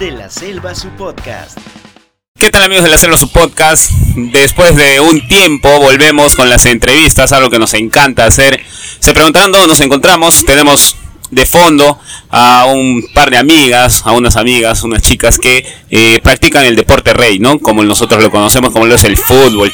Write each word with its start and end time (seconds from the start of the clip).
de 0.00 0.10
la 0.12 0.30
Selva, 0.30 0.74
su 0.74 0.88
podcast. 0.96 1.58
¿Qué 2.38 2.50
tal 2.50 2.62
amigos 2.62 2.84
de 2.84 2.90
la 2.90 2.96
Selva, 2.96 3.18
su 3.18 3.30
podcast? 3.30 3.90
Después 4.16 4.74
de 4.74 4.98
un 4.98 5.28
tiempo 5.28 5.78
volvemos 5.78 6.36
con 6.36 6.48
las 6.48 6.64
entrevistas, 6.64 7.32
algo 7.32 7.50
que 7.50 7.58
nos 7.58 7.74
encanta 7.74 8.24
hacer. 8.24 8.64
Se 8.98 9.12
preguntarán 9.12 9.52
dónde 9.52 9.66
nos 9.68 9.80
encontramos. 9.80 10.42
Tenemos 10.46 10.96
de 11.30 11.44
fondo 11.44 11.98
a 12.30 12.64
un 12.64 13.04
par 13.12 13.30
de 13.30 13.36
amigas, 13.36 14.00
a 14.06 14.12
unas 14.12 14.36
amigas, 14.36 14.84
unas 14.84 15.02
chicas 15.02 15.38
que 15.38 15.66
eh, 15.90 16.20
practican 16.22 16.64
el 16.64 16.76
deporte 16.76 17.12
rey, 17.12 17.38
¿no? 17.38 17.58
Como 17.58 17.84
nosotros 17.84 18.22
lo 18.22 18.30
conocemos, 18.30 18.72
como 18.72 18.86
lo 18.86 18.94
es 18.94 19.04
el 19.04 19.18
fútbol. 19.18 19.70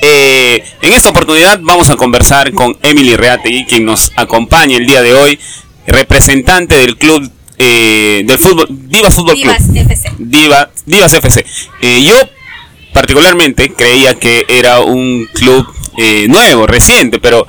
Eh, 0.00 0.64
en 0.80 0.92
esta 0.94 1.10
oportunidad 1.10 1.60
vamos 1.62 1.90
a 1.90 1.96
conversar 1.96 2.50
con 2.54 2.78
Emily 2.80 3.14
Reategui, 3.14 3.66
quien 3.66 3.84
nos 3.84 4.10
acompaña 4.16 4.78
el 4.78 4.86
día 4.86 5.02
de 5.02 5.12
hoy, 5.12 5.38
representante 5.86 6.78
del 6.78 6.96
club 6.96 7.30
eh, 7.58 8.22
del 8.26 8.38
fútbol, 8.38 8.66
Divas 8.70 9.14
Fútbol 9.14 9.34
Divas 9.36 9.62
Club. 9.64 9.76
FC. 9.78 10.10
Diva- 10.18 10.70
Divas 10.84 11.12
FC. 11.12 11.44
Eh, 11.82 12.02
yo 12.04 12.14
particularmente 12.92 13.72
creía 13.72 14.18
que 14.18 14.46
era 14.48 14.80
un 14.80 15.28
club 15.34 15.66
eh, 15.98 16.26
nuevo, 16.28 16.66
reciente, 16.66 17.18
pero 17.18 17.46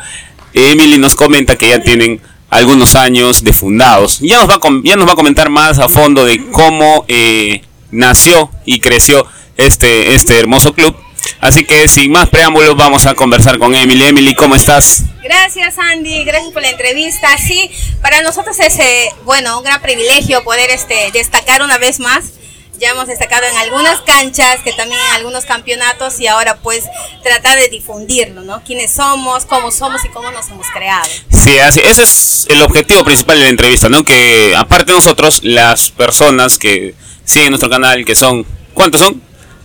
Emily 0.54 0.98
nos 0.98 1.16
comenta 1.16 1.56
que 1.58 1.70
ya 1.70 1.82
tienen 1.82 2.22
algunos 2.50 2.96
años 2.96 3.44
de 3.44 3.54
fundados. 3.54 4.20
Ya 4.20 4.38
nos 4.40 4.50
va 4.50 4.56
a, 4.56 4.60
ya 4.84 4.96
nos 4.96 5.08
va 5.08 5.14
a 5.14 5.16
comentar 5.16 5.50
más 5.50 5.80
a 5.80 5.90
fondo 5.90 6.26
de 6.26 6.46
cómo 6.52 7.06
eh, 7.08 7.62
nació 7.92 8.50
y 8.66 8.80
creció 8.80 9.26
este, 9.58 10.14
este 10.16 10.38
hermoso 10.40 10.74
club. 10.74 10.96
Así 11.42 11.66
que 11.66 11.88
sin 11.88 12.12
más 12.12 12.30
preámbulos 12.30 12.76
vamos 12.78 13.06
a 13.06 13.14
conversar 13.14 13.60
con 13.60 13.76
Emily. 13.76 14.04
Emily, 14.06 14.34
¿cómo 14.36 14.56
estás? 14.56 15.04
Gracias 15.28 15.78
Andy, 15.78 16.24
gracias 16.24 16.54
por 16.54 16.62
la 16.62 16.70
entrevista. 16.70 17.38
Sí, 17.38 17.70
para 18.02 18.22
nosotros 18.22 18.58
es 18.62 18.80
eh, 18.80 19.10
bueno 19.26 19.58
un 19.58 19.64
gran 19.66 19.82
privilegio 19.82 20.42
poder 20.46 20.70
este 20.70 21.12
destacar 21.12 21.62
una 21.62 21.78
vez 21.78 22.00
más. 22.00 22.32
Ya 22.80 22.92
hemos 22.92 23.08
destacado 23.08 23.44
en 23.46 23.58
algunas 23.58 24.00
canchas, 24.02 24.62
que 24.64 24.72
también 24.72 25.02
en 25.10 25.16
algunos 25.16 25.44
campeonatos 25.44 26.18
y 26.22 26.28
ahora 26.28 26.58
pues 26.60 26.86
tratar 27.24 27.60
de 27.60 27.68
difundirlo, 27.68 28.44
¿no? 28.44 28.64
Quiénes 28.64 28.92
somos, 28.92 29.46
cómo 29.46 29.70
somos 29.70 30.06
y 30.06 30.10
cómo 30.10 30.32
nos 30.32 30.48
hemos 30.50 30.68
creado. 30.68 31.10
Sí, 31.30 31.58
así, 31.60 31.82
ese 31.84 32.04
es 32.04 32.48
el 32.50 32.62
objetivo 32.62 33.04
principal 33.04 33.38
de 33.38 33.44
la 33.46 33.50
entrevista, 33.50 33.90
¿no? 33.90 34.06
Que 34.06 34.54
aparte 34.56 34.94
de 34.94 34.98
nosotros, 35.00 35.42
las 35.44 35.90
personas 35.90 36.58
que 36.58 36.96
siguen 37.26 37.50
nuestro 37.50 37.70
canal, 37.70 38.06
que 38.06 38.16
son, 38.16 38.46
¿cuántos 38.74 39.02
son? 39.02 39.22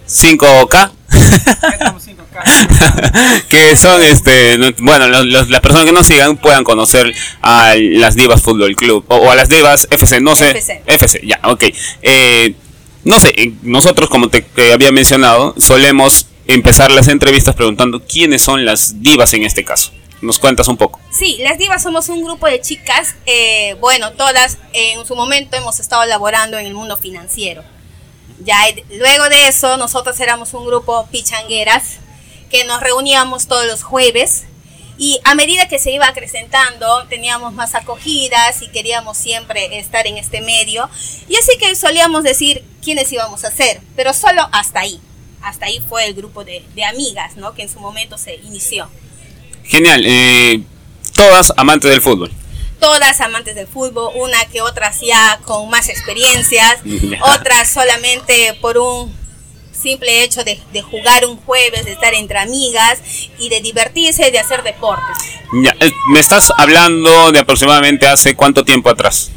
5K. 0.08 0.90
que 3.48 3.76
son, 3.76 4.02
este, 4.02 4.58
no- 4.58 4.72
bueno, 4.78 5.08
los- 5.08 5.26
los- 5.26 5.48
las 5.48 5.60
personas 5.60 5.86
que 5.86 5.92
nos 5.92 6.06
sigan 6.06 6.36
puedan 6.36 6.64
conocer 6.64 7.14
a 7.42 7.74
las 7.76 8.14
Divas 8.16 8.42
Fútbol 8.42 8.74
Club 8.76 9.04
o, 9.08 9.16
o 9.16 9.30
a 9.30 9.36
las 9.36 9.48
Divas 9.48 9.86
FC, 9.90 10.20
no 10.20 10.34
sé. 10.36 10.50
FC. 10.50 10.82
FC, 10.86 11.20
ya, 11.26 11.40
ok. 11.44 11.64
Eh, 12.02 12.54
no 13.04 13.18
sé, 13.18 13.32
eh, 13.36 13.52
nosotros, 13.62 14.08
como 14.08 14.28
te, 14.28 14.42
te 14.42 14.72
había 14.72 14.92
mencionado, 14.92 15.54
solemos 15.58 16.26
empezar 16.46 16.90
las 16.90 17.08
entrevistas 17.08 17.54
preguntando 17.54 18.02
quiénes 18.04 18.42
son 18.42 18.64
las 18.64 19.02
divas 19.02 19.32
en 19.34 19.44
este 19.44 19.64
caso. 19.64 19.92
¿Nos 20.20 20.38
cuentas 20.38 20.68
un 20.68 20.76
poco? 20.76 21.00
Sí, 21.10 21.38
las 21.42 21.58
divas 21.58 21.82
somos 21.82 22.08
un 22.08 22.22
grupo 22.22 22.46
de 22.46 22.60
chicas, 22.60 23.16
eh, 23.26 23.74
bueno, 23.80 24.12
todas 24.12 24.58
en 24.72 25.04
su 25.04 25.16
momento 25.16 25.56
hemos 25.56 25.80
estado 25.80 26.04
laborando 26.06 26.58
en 26.58 26.66
el 26.66 26.74
mundo 26.74 26.96
financiero. 26.96 27.64
Ya 28.44 28.54
eh, 28.68 28.84
luego 28.98 29.28
de 29.28 29.48
eso, 29.48 29.76
nosotros 29.78 30.18
éramos 30.20 30.54
un 30.54 30.64
grupo 30.64 31.08
pichangueras 31.10 31.96
que 32.52 32.64
nos 32.64 32.80
reuníamos 32.80 33.48
todos 33.48 33.66
los 33.66 33.82
jueves 33.82 34.44
y 34.98 35.18
a 35.24 35.34
medida 35.34 35.66
que 35.68 35.78
se 35.80 35.90
iba 35.90 36.06
acrecentando, 36.06 37.06
teníamos 37.08 37.54
más 37.54 37.74
acogidas 37.74 38.62
y 38.62 38.68
queríamos 38.68 39.16
siempre 39.18 39.78
estar 39.78 40.06
en 40.06 40.18
este 40.18 40.42
medio. 40.42 40.88
Y 41.28 41.34
así 41.36 41.56
que 41.58 41.74
solíamos 41.74 42.22
decir 42.22 42.62
quiénes 42.84 43.10
íbamos 43.10 43.42
a 43.42 43.48
hacer, 43.48 43.80
pero 43.96 44.12
solo 44.12 44.48
hasta 44.52 44.80
ahí. 44.80 45.00
Hasta 45.42 45.66
ahí 45.66 45.82
fue 45.88 46.04
el 46.06 46.14
grupo 46.14 46.44
de, 46.44 46.62
de 46.76 46.84
amigas, 46.84 47.36
¿no? 47.36 47.54
Que 47.54 47.62
en 47.62 47.68
su 47.68 47.80
momento 47.80 48.16
se 48.16 48.36
inició. 48.36 48.88
Genial. 49.64 50.04
eh, 50.06 50.62
todas 51.14 51.52
amantes 51.56 51.90
del 51.90 52.02
fútbol. 52.02 52.30
todas 52.78 53.20
amantes 53.20 53.54
del 53.54 53.66
fútbol, 53.66 54.12
una 54.16 54.44
que 54.46 54.60
otras 54.60 55.00
ya 55.00 55.40
con 55.44 55.68
más 55.70 55.88
experiencias, 55.88 56.78
otras 57.34 57.68
solamente 57.70 58.54
por 58.60 58.76
un 58.78 59.21
simple 59.82 60.22
hecho 60.22 60.44
de, 60.44 60.60
de 60.72 60.82
jugar 60.82 61.26
un 61.26 61.36
jueves, 61.38 61.84
de 61.84 61.92
estar 61.92 62.14
entre 62.14 62.38
amigas 62.38 62.98
y 63.38 63.48
de 63.48 63.60
divertirse 63.60 64.30
de 64.30 64.38
hacer 64.38 64.62
deportes. 64.62 65.18
Ya, 65.62 65.74
eh, 65.80 65.92
me 66.10 66.20
estás 66.20 66.52
hablando 66.56 67.32
de 67.32 67.40
aproximadamente 67.40 68.06
hace 68.06 68.34
cuánto 68.36 68.64
tiempo 68.64 68.88
atrás. 68.88 69.30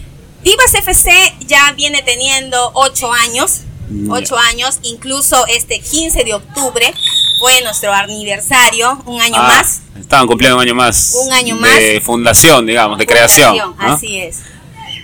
Divas 0.43 0.73
FC 0.75 1.11
ya 1.47 1.71
viene 1.75 2.03
teniendo 2.03 2.71
ocho 2.75 3.11
años, 3.11 3.61
Ya. 3.89 4.13
ocho 4.13 4.37
años, 4.37 4.79
incluso 4.83 5.45
este 5.47 5.79
15 5.79 6.23
de 6.23 6.33
octubre 6.35 6.93
fue 7.39 7.61
nuestro 7.63 7.91
aniversario, 7.93 9.01
un 9.05 9.19
año 9.21 9.35
Ah, 9.37 9.47
más. 9.57 9.81
Estaban 9.99 10.27
cumpliendo 10.27 10.55
un 10.57 10.61
año 10.61 10.75
más. 10.75 11.15
Un 11.25 11.33
año 11.33 11.55
De 11.55 11.61
más. 11.61 12.03
fundación, 12.03 12.65
digamos, 12.65 12.97
de 12.99 13.05
creación. 13.07 13.75
Así 13.79 14.19
es. 14.19 14.39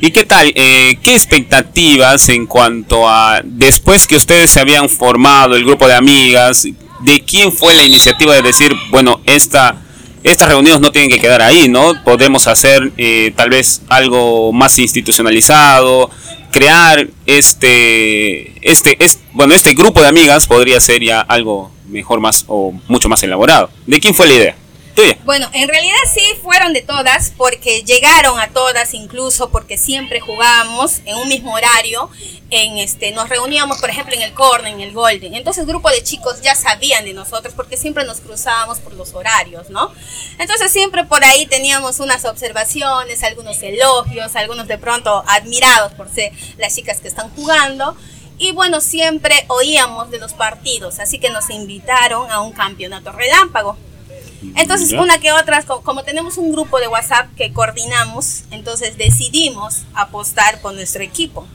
¿Y 0.03 0.09
qué 0.09 0.25
tal? 0.25 0.51
Eh, 0.56 0.97
¿Qué 1.03 1.13
expectativas 1.13 2.28
en 2.29 2.47
cuanto 2.47 3.07
a 3.07 3.41
después 3.44 4.07
que 4.07 4.16
ustedes 4.16 4.50
se 4.50 4.59
habían 4.59 4.89
formado, 4.89 5.56
el 5.56 5.63
grupo 5.63 5.88
de 5.88 5.94
amigas, 5.94 6.67
de 7.01 7.23
quién 7.23 7.51
fue 7.51 7.75
la 7.75 7.84
iniciativa 7.84 8.34
de 8.34 8.41
decir, 8.41 8.75
bueno, 8.90 9.22
esta, 9.25 9.79
estas 10.23 10.47
reuniones 10.47 10.81
no 10.81 10.91
tienen 10.91 11.11
que 11.11 11.19
quedar 11.19 11.44
ahí, 11.44 11.69
¿no? 11.69 12.03
Podemos 12.03 12.47
hacer 12.47 12.91
eh, 12.97 13.31
tal 13.35 13.51
vez 13.51 13.84
algo 13.90 14.51
más 14.51 14.79
institucionalizado, 14.79 16.09
crear 16.51 17.07
este, 17.28 18.56
este, 18.67 19.03
es, 19.06 19.19
bueno, 19.34 19.53
este 19.53 19.75
grupo 19.75 20.01
de 20.01 20.07
amigas 20.07 20.47
podría 20.47 20.79
ser 20.79 21.03
ya 21.03 21.22
algo 21.22 21.72
mejor 21.90 22.22
más 22.22 22.45
o 22.47 22.73
mucho 22.88 23.07
más 23.07 23.22
elaborado. 23.22 23.69
¿De 23.85 24.00
quién 24.00 24.16
fue 24.16 24.25
la 24.25 24.34
idea? 24.34 24.56
Bueno, 25.23 25.50
en 25.53 25.67
realidad 25.67 25.95
sí 26.13 26.23
fueron 26.41 26.73
de 26.73 26.81
todas, 26.81 27.31
porque 27.35 27.84
llegaron 27.84 28.39
a 28.39 28.50
todas, 28.50 28.94
incluso 28.94 29.50
porque 29.50 29.78
siempre 29.78 30.19
jugábamos 30.19 31.00
en 31.06 31.16
un 31.17 31.28
mismo 31.28 31.53
horario. 31.53 32.09
En 32.50 32.78
este, 32.78 33.11
nos 33.11 33.29
reuníamos, 33.29 33.79
por 33.79 33.90
ejemplo, 33.90 34.13
en 34.13 34.22
el 34.22 34.34
corner, 34.34 34.73
en 34.73 34.81
el 34.81 34.91
golden. 34.91 35.35
Entonces, 35.35 35.61
el 35.61 35.67
grupo 35.67 35.90
de 35.90 36.03
chicos 36.03 36.41
ya 36.41 36.53
sabían 36.53 37.06
de 37.06 37.13
nosotros 37.13 37.53
porque 37.56 37.78
siempre 37.78 38.03
nos 38.03 38.19
cruzábamos 38.19 38.79
por 38.79 38.94
los 38.94 39.13
horarios, 39.13 39.69
¿no? 39.69 39.94
Entonces, 40.38 40.69
siempre 40.72 41.06
por 41.06 41.23
ahí 41.23 41.45
teníamos 41.45 42.00
unas 42.00 42.25
observaciones, 42.25 43.23
algunos 43.23 43.61
elogios, 43.63 44.35
algunos 44.35 44.67
de 44.67 44.78
pronto 44.78 45.23
admirados 45.28 45.94
por 45.94 46.09
ser 46.13 46.34
las 46.57 46.75
chicas 46.75 47.00
que 47.00 47.07
están 47.07 47.29
jugando. 47.35 47.95
Y 48.38 48.51
bueno, 48.51 48.81
siempre 48.81 49.45
oíamos 49.47 50.11
de 50.11 50.19
los 50.19 50.34
partidos, 50.34 51.00
así 51.00 51.19
que 51.19 51.29
nos 51.29 51.50
invitaron 51.51 52.29
a 52.31 52.41
un 52.41 52.51
campeonato 52.51 53.11
relámpago. 53.11 53.78
Entonces, 54.56 54.94
una 54.94 55.19
que 55.19 55.31
otras, 55.31 55.66
co- 55.66 55.81
como 55.81 56.03
tenemos 56.03 56.38
un 56.38 56.52
grupo 56.52 56.79
de 56.79 56.88
WhatsApp 56.88 57.28
que 57.35 57.52
coordinamos, 57.53 58.44
entonces 58.52 58.97
decidimos 58.97 59.84
apostar 59.94 60.62
por 60.62 60.74
nuestro 60.74 61.03
equipo, 61.03 61.47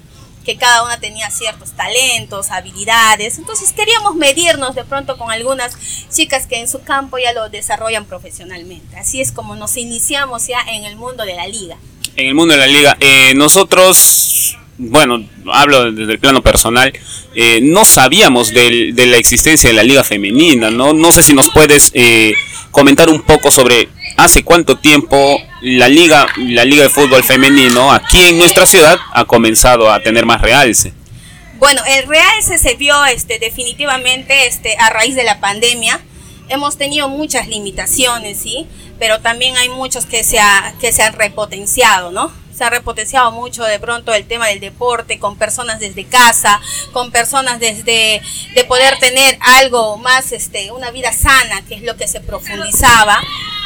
que 0.45 0.57
cada 0.57 0.85
una 0.85 1.01
tenía 1.01 1.29
ciertos 1.31 1.73
talentos, 1.73 2.51
habilidades. 2.53 3.39
Entonces, 3.39 3.73
queríamos 3.73 4.15
medirnos 4.15 4.75
de 4.77 4.85
pronto 4.85 5.17
con 5.19 5.31
algunas 5.33 5.77
chicas 6.15 6.47
que 6.47 6.61
en 6.61 6.69
su 6.69 6.83
campo 6.83 7.19
ya 7.19 7.33
lo 7.33 7.49
desarrollan 7.49 8.05
profesionalmente. 8.05 8.97
Así 8.97 9.21
es 9.21 9.33
como 9.33 9.57
nos 9.57 9.77
iniciamos 9.77 10.47
ya 10.47 10.61
en 10.69 10.85
el 10.85 10.97
mundo 10.97 11.25
de 11.25 11.35
la 11.35 11.47
liga. 11.49 11.77
en 12.19 12.29
el 12.29 12.35
mundo 12.35 12.55
de 12.55 12.61
la 12.61 12.67
liga. 12.67 12.97
Eh, 13.01 13.35
nosotros, 13.35 14.57
bueno, 14.79 15.23
hablo 15.53 15.93
desde 15.93 16.13
el 16.13 16.19
plano 16.19 16.43
personal, 16.43 16.93
eh, 17.35 17.61
no 17.63 17.85
sabíamos 17.85 18.55
del- 18.55 18.95
de 18.95 19.07
la 19.07 19.17
existencia 19.19 19.69
de 19.69 19.75
la 19.77 19.83
liga 19.83 20.03
femenina, 20.03 20.71
¿no? 20.71 20.93
No 20.95 21.13
sé 21.13 21.23
si 21.23 21.35
nos 21.35 21.51
puedes 21.51 21.91
eh, 21.93 22.35
comentar 22.77 23.09
un 23.09 23.23
poco 23.23 23.51
sobre 23.51 23.89
hace 24.19 24.45
cuánto 24.45 24.77
tiempo 24.79 25.41
la 25.63 25.89
liga, 25.89 26.27
la 26.37 26.63
liga 26.67 26.83
de 26.83 26.91
fútbol 26.91 27.25
femenino 27.25 27.91
aquí 27.91 28.19
en 28.19 28.37
nuestra 28.37 28.67
ciudad 28.67 28.99
ha 29.15 29.25
comenzado 29.25 29.91
a 29.91 30.01
tener 30.03 30.27
más 30.27 30.43
realce. 30.43 30.93
Bueno, 31.59 31.81
el 31.89 32.07
realce 32.07 32.59
se 32.59 32.75
vio 32.75 33.03
este, 33.07 33.39
definitivamente 33.39 34.47
este, 34.47 34.77
a 34.79 34.91
raíz 34.91 35.15
de 35.15 35.25
la 35.25 35.41
pandemia. 35.41 36.01
Hemos 36.51 36.77
tenido 36.77 37.09
muchas 37.09 37.49
limitaciones, 37.49 38.39
¿sí? 38.39 38.67
Pero 38.99 39.21
también 39.21 39.57
hay 39.57 39.71
muchos 39.71 40.05
que 40.05 40.23
se, 40.23 40.39
ha- 40.39 40.75
que 40.79 40.93
se 40.93 41.03
han 41.03 41.15
repotenciado, 41.15 42.11
¿no? 42.11 42.31
Se 42.57 42.65
ha 42.65 42.71
repotenciado 42.71 43.33
mucho 43.33 43.65
de 43.65 43.79
pronto 43.79 44.15
el 44.15 44.27
tema 44.27 44.47
del 44.47 44.61
deporte 44.61 45.19
con 45.19 45.37
personas 45.37 45.79
desde 45.79 46.07
casa, 46.07 46.61
con 46.93 47.11
personas 47.11 47.61
desde 47.61 48.23
de 48.55 48.65
poder 48.65 48.99
tener 48.99 49.37
algo 49.41 49.99
más, 49.99 50.33
este, 50.33 50.73
una 50.73 50.91
vida 50.91 51.13
sana, 51.13 51.63
que 51.69 51.75
es 51.75 51.83
lo 51.83 51.97
que 51.97 52.09
se 52.09 52.21
profundizaba. 52.21 53.21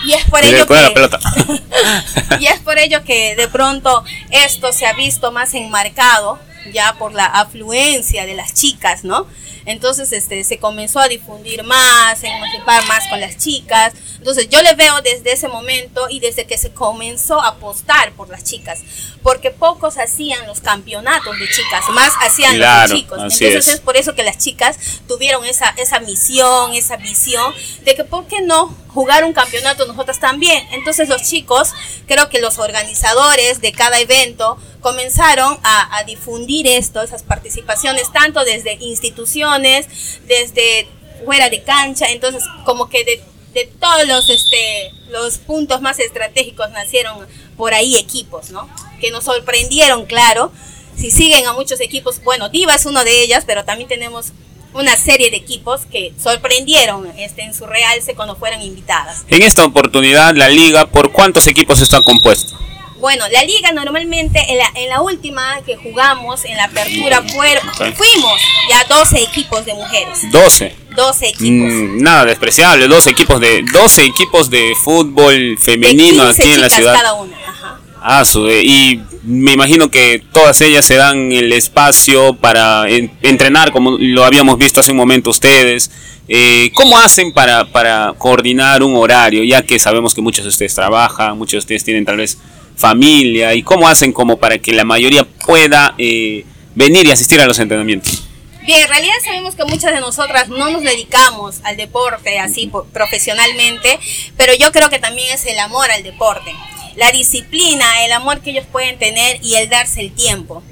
Y 0.04 0.14
es 0.14 0.24
por 0.24 0.44
ello 0.44 0.66
que, 0.66 0.94
y 2.40 2.46
es 2.46 2.58
por 2.60 2.78
ello 2.78 3.04
que 3.04 3.36
de 3.36 3.48
pronto 3.48 4.02
esto 4.30 4.72
se 4.72 4.86
ha 4.86 4.94
visto 4.94 5.30
más 5.30 5.54
enmarcado 5.54 6.40
ya 6.72 6.94
por 6.98 7.12
la 7.12 7.26
afluencia 7.26 8.26
de 8.26 8.34
las 8.34 8.54
chicas, 8.54 9.04
¿no? 9.04 9.26
Entonces 9.66 10.10
este, 10.12 10.42
se 10.44 10.58
comenzó 10.58 11.00
a 11.00 11.08
difundir 11.08 11.62
más, 11.62 12.22
a 12.22 12.26
emancipar 12.26 12.84
más 12.86 13.06
con 13.08 13.20
las 13.20 13.36
chicas. 13.36 13.92
Entonces 14.20 14.50
yo 14.50 14.60
le 14.60 14.74
veo 14.74 15.00
desde 15.00 15.32
ese 15.32 15.48
momento 15.48 16.06
y 16.10 16.20
desde 16.20 16.44
que 16.46 16.58
se 16.58 16.72
comenzó 16.72 17.40
a 17.40 17.48
apostar 17.48 18.12
por 18.12 18.28
las 18.28 18.44
chicas, 18.44 18.80
porque 19.22 19.50
pocos 19.50 19.96
hacían 19.96 20.46
los 20.46 20.60
campeonatos 20.60 21.38
de 21.38 21.48
chicas, 21.48 21.88
más 21.88 22.12
hacían 22.20 22.54
Claro, 22.56 22.92
los 22.92 23.00
chicos. 23.00 23.18
así 23.18 23.46
Entonces 23.46 23.68
es. 23.68 23.74
es 23.76 23.80
por 23.80 23.96
eso 23.96 24.14
que 24.14 24.22
las 24.22 24.36
chicas 24.36 24.76
tuvieron 25.08 25.46
esa, 25.46 25.70
esa 25.70 26.00
misión, 26.00 26.74
esa 26.74 26.96
visión 26.98 27.54
de 27.82 27.94
que 27.94 28.04
por 28.04 28.26
qué 28.26 28.42
no 28.42 28.74
jugar 28.88 29.24
un 29.24 29.32
campeonato 29.32 29.86
nosotras 29.86 30.20
también. 30.20 30.66
Entonces 30.72 31.08
los 31.08 31.22
chicos, 31.22 31.72
creo 32.06 32.28
que 32.28 32.40
los 32.40 32.58
organizadores 32.58 33.62
de 33.62 33.72
cada 33.72 34.00
evento 34.00 34.58
comenzaron 34.82 35.58
a, 35.62 35.96
a 35.96 36.04
difundir 36.04 36.66
esto, 36.66 37.00
esas 37.00 37.22
participaciones, 37.22 38.12
tanto 38.12 38.44
desde 38.44 38.74
instituciones, 38.80 39.86
desde 40.26 40.86
fuera 41.24 41.48
de 41.50 41.62
cancha, 41.62 42.06
entonces 42.10 42.42
como 42.64 42.88
que 42.88 43.04
de, 43.04 43.22
de 43.52 43.70
todos 43.80 44.06
los, 44.06 44.28
este, 44.28 44.92
los 45.10 45.38
puntos 45.38 45.80
más 45.80 45.98
estratégicos 45.98 46.70
nacieron 46.70 47.26
por 47.56 47.74
ahí 47.74 47.96
equipos, 47.96 48.50
¿no? 48.50 48.68
Que 49.00 49.10
nos 49.10 49.24
sorprendieron, 49.24 50.06
claro. 50.06 50.52
Si 50.96 51.10
siguen 51.10 51.46
a 51.46 51.52
muchos 51.52 51.80
equipos, 51.80 52.22
bueno, 52.22 52.48
Diva 52.48 52.74
es 52.74 52.86
uno 52.86 53.04
de 53.04 53.22
ellas, 53.22 53.44
pero 53.46 53.64
también 53.64 53.88
tenemos 53.88 54.32
una 54.72 54.96
serie 54.96 55.30
de 55.30 55.36
equipos 55.36 55.82
que 55.90 56.12
sorprendieron 56.22 57.06
este, 57.18 57.42
en 57.42 57.54
su 57.54 57.66
realce 57.66 58.14
cuando 58.14 58.36
fueron 58.36 58.62
invitadas. 58.62 59.24
En 59.28 59.42
esta 59.42 59.64
oportunidad, 59.64 60.34
la 60.34 60.48
liga, 60.48 60.86
¿por 60.86 61.12
cuántos 61.12 61.46
equipos 61.46 61.80
está 61.80 62.02
compuesto? 62.02 62.56
Bueno, 63.00 63.24
la 63.32 63.42
liga 63.44 63.72
normalmente 63.72 64.38
en 64.48 64.58
la, 64.58 64.70
en 64.74 64.88
la 64.90 65.00
última 65.00 65.60
que 65.64 65.76
jugamos, 65.76 66.44
en 66.44 66.56
la 66.56 66.64
apertura, 66.64 67.22
fuimos 67.22 68.40
ya 68.68 68.84
12 68.88 69.22
equipos 69.22 69.64
de 69.64 69.74
mujeres. 69.74 70.30
12. 70.30 70.74
12 70.96 71.26
equipos. 71.28 71.72
Mm, 71.72 72.02
nada 72.02 72.24
despreciable, 72.26 72.88
12 72.88 73.10
equipos 73.10 73.40
de 73.40 73.62
12 73.72 74.04
equipos 74.04 74.50
de 74.50 74.74
fútbol 74.82 75.32
de 75.54 75.56
femenino 75.56 76.24
15 76.26 76.42
aquí 76.42 76.52
en 76.52 76.60
la 76.60 76.68
ciudad. 76.70 76.94
cada 76.94 77.14
una. 77.14 77.36
Ajá. 77.46 77.80
Ah, 78.02 78.24
su- 78.24 78.48
eh, 78.48 78.62
y 78.64 79.00
me 79.22 79.52
imagino 79.52 79.90
que 79.90 80.22
todas 80.32 80.60
ellas 80.62 80.84
se 80.84 80.96
dan 80.96 81.32
el 81.32 81.52
espacio 81.52 82.34
para 82.34 82.88
en- 82.88 83.12
entrenar, 83.22 83.72
como 83.72 83.96
lo 83.98 84.24
habíamos 84.24 84.58
visto 84.58 84.80
hace 84.80 84.90
un 84.90 84.96
momento 84.96 85.30
ustedes. 85.30 85.90
Eh, 86.28 86.70
¿Cómo 86.74 86.96
hacen 86.98 87.32
para, 87.32 87.64
para 87.66 88.14
coordinar 88.16 88.82
un 88.82 88.94
horario? 88.96 89.42
Ya 89.44 89.62
que 89.62 89.78
sabemos 89.78 90.14
que 90.14 90.20
muchos 90.20 90.44
de 90.44 90.48
ustedes 90.50 90.74
trabajan, 90.74 91.36
muchos 91.36 91.52
de 91.52 91.58
ustedes 91.58 91.84
tienen 91.84 92.04
tal 92.04 92.16
vez 92.18 92.38
familia. 92.80 93.54
¿Y 93.54 93.62
cómo 93.62 93.86
hacen 93.86 94.12
como 94.12 94.38
para 94.38 94.58
que 94.58 94.72
la 94.72 94.84
mayoría 94.84 95.24
pueda 95.24 95.94
eh, 95.98 96.44
venir 96.74 97.06
y 97.06 97.10
asistir 97.12 97.40
a 97.40 97.46
los 97.46 97.58
entrenamientos? 97.58 98.24
Bien, 98.62 98.80
en 98.80 98.88
realidad 98.88 99.14
sabemos 99.24 99.54
que 99.54 99.64
muchas 99.64 99.92
de 99.92 100.00
nosotras 100.00 100.48
no 100.48 100.70
nos 100.70 100.82
dedicamos 100.82 101.60
al 101.64 101.76
deporte 101.76 102.38
así 102.38 102.70
profesionalmente, 102.92 103.98
pero 104.36 104.52
yo 104.54 104.70
creo 104.72 104.90
que 104.90 104.98
también 104.98 105.32
es 105.32 105.44
el 105.46 105.58
amor 105.58 105.90
al 105.90 106.02
deporte, 106.02 106.54
la 106.96 107.10
disciplina, 107.10 108.04
el 108.04 108.12
amor 108.12 108.40
que 108.40 108.50
ellos 108.50 108.66
pueden 108.70 108.98
tener 108.98 109.38
y 109.42 109.56
el 109.56 109.68
darse 109.68 110.00
el 110.00 110.12
tiempo. 110.12 110.62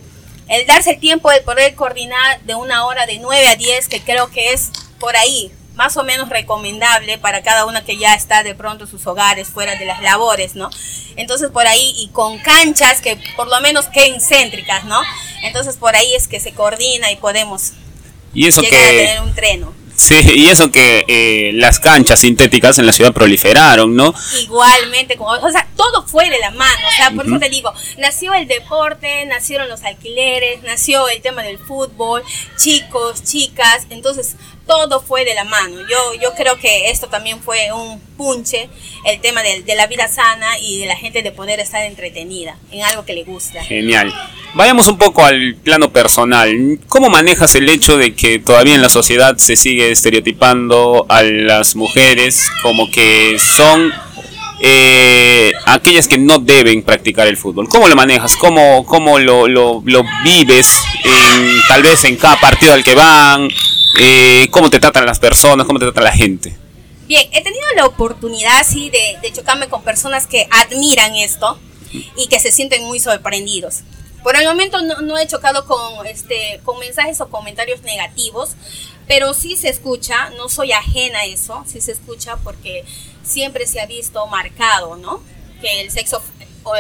El 0.49 0.67
darse 0.67 0.93
el 0.93 1.01
tiempo 1.01 1.31
de 1.31 1.43
poder 1.43 1.75
coordinar 1.75 2.41
de 2.45 2.55
una 2.55 2.87
hora 2.87 3.05
de 3.05 3.19
9 3.19 3.47
a 3.49 3.57
10, 3.57 3.89
que 3.89 4.01
creo 4.01 4.31
que 4.31 4.53
es 4.53 4.71
por 4.99 5.15
ahí 5.17 5.51
más 5.79 5.97
o 5.97 6.03
menos 6.03 6.29
recomendable 6.29 7.19
para 7.19 7.43
cada 7.43 7.65
una 7.65 7.85
que 7.85 7.97
ya 7.97 8.15
está 8.15 8.43
de 8.43 8.57
pronto 8.57 8.85
en 8.85 8.91
sus 8.91 9.07
hogares, 9.07 9.49
fuera 9.49 9.77
de 9.77 9.87
las 9.87 10.03
labores, 10.03 10.57
¿no? 10.57 10.69
Entonces 11.15 11.51
por 11.53 11.69
ahí 11.69 11.95
y 11.97 12.09
con 12.09 12.41
canchas 12.41 13.01
que 13.01 13.17
por 13.37 13.47
lo 13.47 13.61
menos 13.61 13.87
queden 13.87 14.21
céntricas, 14.21 14.85
¿no? 14.85 15.01
Entonces 15.45 15.77
por 15.77 15.95
ahí 15.95 16.15
es 16.17 16.27
que 16.27 16.41
se 16.41 16.53
coordina 16.53 17.13
y 17.13 17.17
podemos 17.17 17.75
Y 18.35 18.49
eso 18.49 18.61
llegar 18.61 18.85
a 18.85 18.91
que... 18.91 18.97
tener 18.97 19.23
un 19.23 19.35
treno. 19.37 19.73
Sí, 19.99 20.15
y 20.35 20.47
eso 20.47 20.71
que 20.71 21.05
eh, 21.09 21.51
las 21.55 21.81
canchas 21.81 22.21
sintéticas 22.21 22.79
en 22.79 22.87
la 22.87 22.93
ciudad 22.93 23.13
proliferaron, 23.13 23.97
¿no? 23.97 24.15
Igualmente, 24.41 25.17
como, 25.17 25.31
o 25.31 25.51
sea, 25.51 25.67
todo 25.77 26.07
fue 26.07 26.31
de 26.31 26.39
la 26.39 26.53
mano, 26.53 26.89
o 26.89 26.97
sea, 26.97 27.11
por 27.11 27.27
eso 27.27 27.37
te 27.41 27.49
digo, 27.49 27.73
nació 27.99 28.33
el 28.35 28.47
deporte, 28.47 29.27
nacieron 29.27 29.69
los 29.69 29.83
alquileres, 29.83 30.63
nació 30.63 31.09
el 31.09 31.21
tema 31.21 31.43
del 31.43 31.59
fútbol, 31.59 32.23
chicos, 32.57 33.25
chicas, 33.25 33.89
entonces 33.91 34.37
todo 34.69 35.00
fue 35.00 35.25
de 35.25 35.35
la 35.35 35.43
mano. 35.44 35.81
Yo, 35.91 36.20
yo 36.23 36.32
creo 36.37 36.56
que 36.59 36.91
esto 36.91 37.09
también 37.09 37.41
fue 37.43 37.73
un 37.73 37.99
punche, 38.17 38.69
el 39.05 39.20
tema 39.20 39.43
de, 39.43 39.62
de 39.62 39.75
la 39.75 39.88
vida 39.88 40.06
sana 40.06 40.59
y 40.61 40.79
de 40.79 40.87
la 40.87 40.94
gente 40.97 41.23
de 41.23 41.32
poder 41.32 41.59
estar 41.59 41.82
entretenida 41.82 42.56
en 42.70 42.85
algo 42.85 43.05
que 43.05 43.15
le 43.15 43.25
gusta. 43.25 43.65
Genial. 43.65 44.12
Vayamos 44.55 44.87
un 44.88 44.99
poco 44.99 45.25
al 45.25 45.56
plano 45.56 45.91
personal. 45.93 46.79
¿Cómo 46.88 47.09
manejas 47.11 47.55
el 47.56 47.69
hecho 47.69 47.97
de 47.97 48.15
que 48.15 48.38
todavía 48.38 48.75
en 48.76 48.82
la 48.82 48.88
sociedad 48.88 49.37
se 49.38 49.56
sigue 49.56 49.91
estereotipando 49.91 51.06
a 51.09 51.23
las 51.23 51.75
mujeres 51.75 52.49
como 52.62 52.91
que 52.91 53.38
son 53.38 53.93
eh, 54.61 55.53
aquellas 55.67 56.09
que 56.09 56.19
no 56.19 56.38
deben 56.38 56.82
practicar 56.82 57.26
el 57.29 57.37
fútbol? 57.37 57.69
¿Cómo 57.69 57.88
lo 57.88 57.94
manejas? 57.97 58.37
¿Cómo, 58.37 58.85
cómo 58.87 59.19
lo, 59.19 59.47
lo- 59.49 59.82
lo 59.85 60.03
vives 60.25 60.82
en, 61.05 61.61
tal 61.69 61.82
vez 61.82 62.05
en 62.05 62.17
cada 62.17 62.41
partido 62.41 62.73
al 62.73 62.82
que 62.85 62.94
van? 62.94 63.49
Eh, 63.96 64.49
¿Cómo 64.50 64.70
te 64.70 64.81
tratan 64.81 65.06
las 65.06 65.19
personas? 65.19 65.67
¿Cómo 65.67 65.79
te 65.79 65.87
trata 65.87 66.00
la 66.00 66.12
gente? 66.12 66.56
Bien, 67.06 67.29
he 67.32 67.43
tenido 67.43 67.64
la 67.75 67.87
oportunidad, 67.87 68.67
sí, 68.67 68.90
de, 68.90 69.19
de 69.23 69.32
chocarme 69.32 69.69
con 69.69 69.82
personas 69.82 70.26
que 70.26 70.46
admiran 70.50 71.17
esto 71.17 71.58
y 72.17 72.26
que 72.29 72.38
se 72.38 72.52
sienten 72.52 72.85
muy 72.85 73.00
sorprendidos. 73.00 73.81
Por 74.23 74.37
el 74.37 74.44
momento 74.44 74.82
no, 74.82 75.00
no 75.00 75.17
he 75.17 75.26
chocado 75.26 75.64
con, 75.64 76.06
este, 76.06 76.61
con 76.64 76.79
mensajes 76.79 77.20
o 77.20 77.31
comentarios 77.31 77.82
negativos, 77.82 78.50
pero 79.06 79.32
sí 79.32 79.56
se 79.56 79.70
escucha, 79.70 80.31
no 80.37 80.49
soy 80.49 80.73
ajena 80.73 81.20
a 81.20 81.25
eso, 81.25 81.64
sí 81.67 81.81
se 81.81 81.93
escucha 81.93 82.37
porque 82.37 82.85
siempre 83.23 83.67
se 83.67 83.81
ha 83.81 83.87
visto 83.87 84.26
marcado, 84.26 84.96
¿no? 84.96 85.23
Que 85.62 85.81
el 85.81 85.90
sexo, 85.90 86.23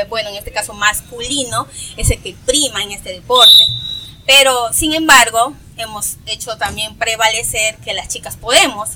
bueno, 0.08 0.28
en 0.28 0.36
este 0.36 0.52
caso 0.52 0.74
masculino, 0.74 1.66
es 1.96 2.10
el 2.10 2.20
que 2.20 2.36
prima 2.44 2.82
en 2.82 2.92
este 2.92 3.12
deporte. 3.12 3.64
Pero, 4.26 4.72
sin 4.74 4.92
embargo, 4.92 5.54
hemos 5.78 6.16
hecho 6.26 6.56
también 6.56 6.96
prevalecer 6.96 7.76
que 7.76 7.94
las 7.94 8.08
chicas 8.08 8.36
podemos. 8.36 8.90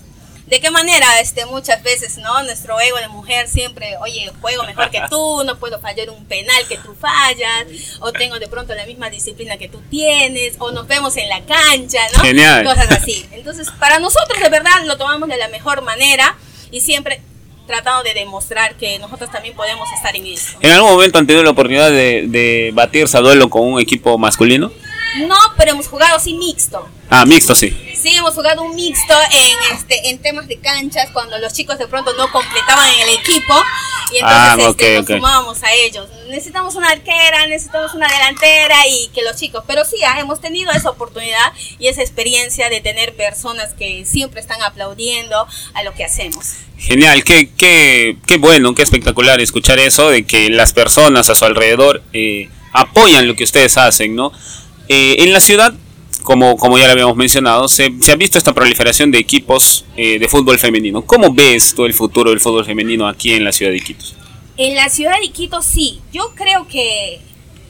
¿De 0.46 0.60
qué 0.60 0.70
manera? 0.70 1.06
Este, 1.20 1.46
muchas 1.46 1.82
veces, 1.82 2.18
¿no? 2.18 2.42
Nuestro 2.42 2.78
ego 2.78 2.98
de 2.98 3.08
mujer 3.08 3.48
siempre, 3.48 3.96
oye, 4.02 4.30
juego 4.42 4.64
mejor 4.64 4.90
que 4.90 5.00
tú, 5.08 5.44
no 5.44 5.56
puedo 5.58 5.80
fallar 5.80 6.10
un 6.10 6.26
penal 6.26 6.66
que 6.68 6.76
tú 6.76 6.94
fallas, 6.94 7.66
o 8.00 8.12
tengo 8.12 8.38
de 8.38 8.48
pronto 8.48 8.74
la 8.74 8.84
misma 8.84 9.08
disciplina 9.08 9.56
que 9.56 9.68
tú 9.68 9.80
tienes, 9.88 10.56
o 10.58 10.70
nos 10.72 10.86
vemos 10.86 11.16
en 11.16 11.28
la 11.28 11.40
cancha, 11.40 12.00
¿no? 12.14 12.22
Genial. 12.22 12.64
Cosas 12.64 12.90
así. 12.90 13.26
Entonces, 13.30 13.70
para 13.78 13.98
nosotros 13.98 14.40
de 14.42 14.50
verdad 14.50 14.84
lo 14.84 14.98
tomamos 14.98 15.28
de 15.28 15.38
la 15.38 15.48
mejor 15.48 15.80
manera 15.80 16.36
y 16.70 16.80
siempre 16.82 17.22
tratando 17.66 18.02
de 18.02 18.12
demostrar 18.12 18.74
que 18.74 18.98
nosotros 18.98 19.30
también 19.30 19.54
podemos 19.54 19.88
estar 19.92 20.14
en 20.14 20.26
eso. 20.26 20.58
¿En 20.60 20.72
algún 20.72 20.90
momento 20.90 21.18
han 21.18 21.26
tenido 21.26 21.44
la 21.44 21.50
oportunidad 21.50 21.90
de, 21.90 22.26
de 22.26 22.72
batirse 22.74 23.16
a 23.16 23.20
duelo 23.20 23.48
con 23.48 23.62
un 23.62 23.80
equipo 23.80 24.18
masculino? 24.18 24.70
No, 25.16 25.36
pero 25.56 25.72
hemos 25.72 25.86
jugado 25.88 26.16
así 26.16 26.34
mixto. 26.34 26.88
Ah, 27.10 27.24
mixto 27.26 27.54
sí. 27.54 27.70
Sí, 28.00 28.16
hemos 28.16 28.34
jugado 28.34 28.62
un 28.62 28.74
mixto 28.74 29.14
en 29.30 29.76
este 29.76 30.08
en 30.08 30.18
temas 30.20 30.48
de 30.48 30.58
canchas 30.58 31.10
cuando 31.12 31.38
los 31.38 31.52
chicos 31.52 31.78
de 31.78 31.86
pronto 31.86 32.12
no 32.14 32.30
completaban 32.32 32.88
el 33.02 33.10
equipo 33.10 33.54
y 34.12 34.16
entonces 34.18 34.22
Ah, 34.22 34.56
este, 34.58 34.64
ok, 34.66 34.82
nos 34.94 35.10
ok. 35.10 35.16
sumábamos 35.16 35.62
a 35.62 35.72
ellos. 35.72 36.08
Necesitamos 36.28 36.74
una 36.74 36.90
arquera, 36.90 37.46
necesitamos 37.46 37.94
una 37.94 38.08
delantera 38.08 38.76
y 38.88 39.08
que 39.14 39.22
los 39.22 39.36
chicos, 39.36 39.62
pero 39.66 39.84
sí, 39.84 39.96
ah, 40.06 40.18
hemos 40.18 40.40
tenido 40.40 40.72
esa 40.72 40.90
oportunidad 40.90 41.52
y 41.78 41.88
esa 41.88 42.00
experiencia 42.02 42.68
de 42.70 42.80
tener 42.80 43.14
personas 43.14 43.74
que 43.74 44.04
siempre 44.04 44.40
están 44.40 44.62
aplaudiendo 44.62 45.46
a 45.74 45.82
lo 45.82 45.92
que 45.94 46.04
hacemos. 46.04 46.54
Genial, 46.78 47.22
qué, 47.22 47.50
qué, 47.56 48.16
qué 48.26 48.38
bueno, 48.38 48.74
qué 48.74 48.82
espectacular 48.82 49.40
escuchar 49.40 49.78
eso 49.78 50.08
de 50.08 50.24
que 50.24 50.48
las 50.50 50.72
personas 50.72 51.30
a 51.30 51.34
su 51.36 51.44
alrededor 51.44 52.02
eh, 52.12 52.48
apoyan 52.72 53.28
lo 53.28 53.36
que 53.36 53.44
ustedes 53.44 53.76
hacen, 53.76 54.16
¿no? 54.16 54.32
Eh, 54.94 55.24
en 55.24 55.32
la 55.32 55.40
ciudad, 55.40 55.72
como, 56.22 56.58
como 56.58 56.76
ya 56.76 56.84
lo 56.84 56.92
habíamos 56.92 57.16
mencionado, 57.16 57.66
se, 57.66 57.84
ha 57.86 58.14
visto 58.14 58.36
esta 58.36 58.52
proliferación 58.52 59.10
de 59.10 59.16
equipos 59.16 59.86
eh, 59.96 60.18
de 60.18 60.28
fútbol 60.28 60.58
femenino. 60.58 61.00
¿Cómo 61.00 61.32
ves 61.32 61.74
tú 61.74 61.86
el 61.86 61.94
futuro 61.94 62.28
del 62.28 62.40
fútbol 62.40 62.66
femenino 62.66 63.08
aquí 63.08 63.32
en 63.32 63.42
la 63.42 63.52
ciudad 63.52 63.72
de 63.72 63.78
Iquitos? 63.78 64.14
En 64.58 64.74
la 64.74 64.90
ciudad 64.90 65.18
de 65.18 65.30
Quito 65.30 65.62
sí, 65.62 66.02
yo 66.12 66.34
creo 66.34 66.68
que, 66.68 67.20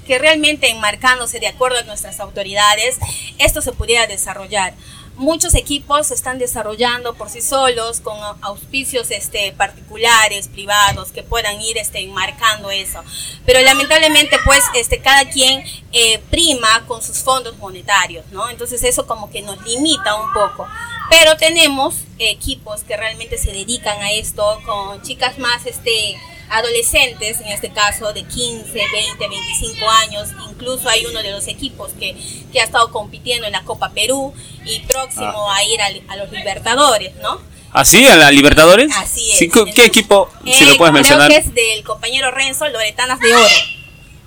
que 0.04 0.18
realmente 0.18 0.68
enmarcándose 0.68 1.38
de 1.38 1.46
acuerdo 1.46 1.78
a 1.78 1.82
nuestras 1.84 2.18
autoridades, 2.18 2.98
esto 3.38 3.62
se 3.62 3.70
pudiera 3.70 4.08
desarrollar. 4.08 4.74
Muchos 5.16 5.54
equipos 5.54 6.06
se 6.06 6.14
están 6.14 6.38
desarrollando 6.38 7.14
por 7.14 7.28
sí 7.28 7.42
solos 7.42 8.00
con 8.00 8.16
au- 8.18 8.36
auspicios 8.40 9.10
este, 9.10 9.52
particulares, 9.52 10.48
privados, 10.48 11.12
que 11.12 11.22
puedan 11.22 11.60
ir 11.60 11.76
este, 11.78 12.00
enmarcando 12.00 12.70
eso. 12.70 13.02
Pero 13.44 13.60
lamentablemente 13.60 14.36
pues 14.44 14.62
este, 14.74 15.00
cada 15.00 15.28
quien 15.28 15.62
eh, 15.92 16.18
prima 16.30 16.84
con 16.86 17.02
sus 17.02 17.18
fondos 17.18 17.56
monetarios, 17.58 18.24
¿no? 18.32 18.48
Entonces 18.48 18.82
eso 18.84 19.06
como 19.06 19.30
que 19.30 19.42
nos 19.42 19.60
limita 19.66 20.14
un 20.14 20.32
poco. 20.32 20.66
Pero 21.10 21.36
tenemos 21.36 21.94
equipos 22.18 22.82
que 22.82 22.96
realmente 22.96 23.36
se 23.36 23.52
dedican 23.52 24.00
a 24.00 24.12
esto 24.12 24.60
con 24.64 25.02
chicas 25.02 25.38
más 25.38 25.66
este, 25.66 26.16
adolescentes, 26.52 27.40
en 27.40 27.48
este 27.48 27.70
caso 27.70 28.12
de 28.12 28.24
15, 28.24 28.72
20, 28.72 29.28
25 29.28 29.90
años, 29.90 30.28
incluso 30.50 30.88
hay 30.88 31.04
uno 31.06 31.22
de 31.22 31.30
los 31.30 31.48
equipos 31.48 31.90
que, 31.98 32.14
que 32.52 32.60
ha 32.60 32.64
estado 32.64 32.90
compitiendo 32.90 33.46
en 33.46 33.52
la 33.52 33.62
Copa 33.62 33.90
Perú 33.90 34.32
y 34.64 34.80
próximo 34.80 35.50
Ah. 35.50 35.56
a 35.56 35.64
ir 35.64 35.80
al- 35.80 36.02
a, 36.08 36.16
los 36.16 36.30
Libertadores, 36.30 37.14
¿no? 37.16 37.40
¿Así? 37.72 38.04
¿A 38.06 38.16
la 38.16 38.30
Libertadores? 38.30 38.90
Así 38.96 39.30
es. 39.32 39.38
Sí, 39.38 39.46
¿qué- 39.48 39.52
¿Qué 39.52 39.60
Entonces, 39.60 39.86
equipo, 39.86 40.30
si 40.44 40.50
Eh, 40.64 40.66
lo 40.66 40.76
puedes 40.76 40.92
mencionar? 40.92 41.28
Creo 41.30 41.40
que 41.42 41.48
es 41.48 41.54
del 41.54 41.82
compañero 41.84 42.30
Renzo, 42.30 42.68
Loretanas 42.68 43.18
de 43.18 43.34
Oro. 43.34 43.46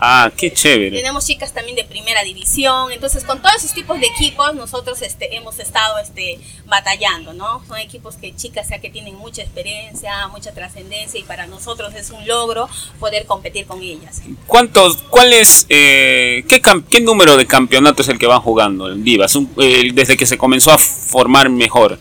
Ah, 0.07 0.31
qué 0.37 0.53
chévere. 0.53 0.97
Tenemos 0.97 1.25
chicas 1.25 1.51
también 1.51 1.75
de 1.75 1.83
primera 1.83 2.21
división, 2.23 2.91
entonces 2.91 3.23
con 3.23 3.41
todos 3.41 3.55
esos 3.55 3.73
tipos 3.73 3.99
de 3.99 4.05
equipos 4.05 4.53
nosotros 4.53 5.01
este, 5.01 5.35
hemos 5.35 5.57
estado 5.57 5.97
este, 5.97 6.39
batallando, 6.67 7.33
¿no? 7.33 7.63
Son 7.67 7.79
equipos 7.79 8.15
que 8.15 8.35
chicas 8.35 8.69
ya 8.69 8.77
que 8.77 8.91
tienen 8.91 9.15
mucha 9.15 9.41
experiencia, 9.41 10.27
mucha 10.27 10.51
trascendencia 10.53 11.19
y 11.19 11.23
para 11.23 11.47
nosotros 11.47 11.95
es 11.95 12.11
un 12.11 12.27
logro 12.27 12.69
poder 12.99 13.25
competir 13.25 13.65
con 13.65 13.81
ellas. 13.81 14.21
¿Cuántos, 14.45 14.97
cuál 15.09 15.33
es, 15.33 15.65
eh, 15.69 16.45
qué, 16.47 16.61
qué 16.87 17.01
número 17.01 17.35
de 17.35 17.47
campeonato 17.47 18.03
es 18.03 18.09
el 18.09 18.19
que 18.19 18.27
van 18.27 18.41
jugando 18.41 18.91
en 18.91 19.03
Divas? 19.03 19.35
Un- 19.35 19.51
eh, 19.59 19.89
desde 19.91 20.17
que 20.17 20.27
se 20.27 20.37
comenzó 20.37 20.71
a 20.71 20.77
formar 20.77 21.49
mejor. 21.49 21.97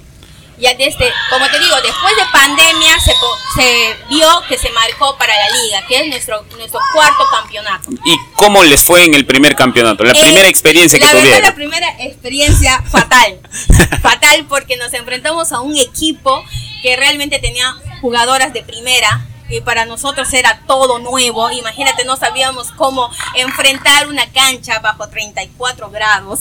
Ya 0.59 0.75
desde, 0.75 1.13
como 1.31 1.47
te 1.51 1.59
digo, 1.59 1.75
después 1.83 2.15
de 2.17 2.23
pandemia 2.33 2.99
se, 3.01 3.13
se 3.57 3.97
vio 4.09 4.29
que 4.49 4.57
se 4.57 4.71
marcó 4.71 5.17
para 5.19 5.35
la 5.35 5.51
liga, 5.57 5.83
que 5.89 6.01
es 6.01 6.09
nuestro, 6.09 6.45
nuestro 6.57 6.81
cuarto 6.93 7.25
campeonato. 7.31 7.91
¿Y 8.05 8.17
cómo 8.37 8.63
les 8.63 8.83
fue 8.83 9.05
en 9.05 9.15
el 9.15 9.27
primer 9.27 9.57
campeonato? 9.57 10.05
La 10.05 10.13
Eh, 10.13 10.21
primera 10.21 10.49
experiencia 10.49 10.99
que 10.99 11.05
la 11.05 11.13
verdad, 11.13 11.23
tuvieron. 11.25 11.49
la 11.49 11.55
primera 11.55 11.89
experiencia 12.01 12.83
fatal. 12.83 13.41
fatal 14.03 14.47
porque 14.49 14.77
nos 14.77 14.93
enfrentamos 14.95 15.53
a 15.53 15.61
un 15.61 15.77
equipo 15.77 16.45
que 16.83 16.97
realmente 16.97 17.39
tenía 17.39 17.75
jugadoras 18.01 18.53
de 18.53 18.63
primera. 18.63 19.27
Y 19.51 19.61
para 19.61 19.85
nosotros 19.85 20.33
era 20.33 20.61
todo 20.67 20.99
nuevo. 21.01 21.51
Imagínate, 21.51 22.05
no 22.05 22.17
sabíamos 22.17 22.71
cómo 22.73 23.11
enfrentar 23.35 24.09
una 24.09 24.27
cancha 24.33 24.79
bajo 24.79 25.09
34 25.09 25.91
grados. 25.91 26.41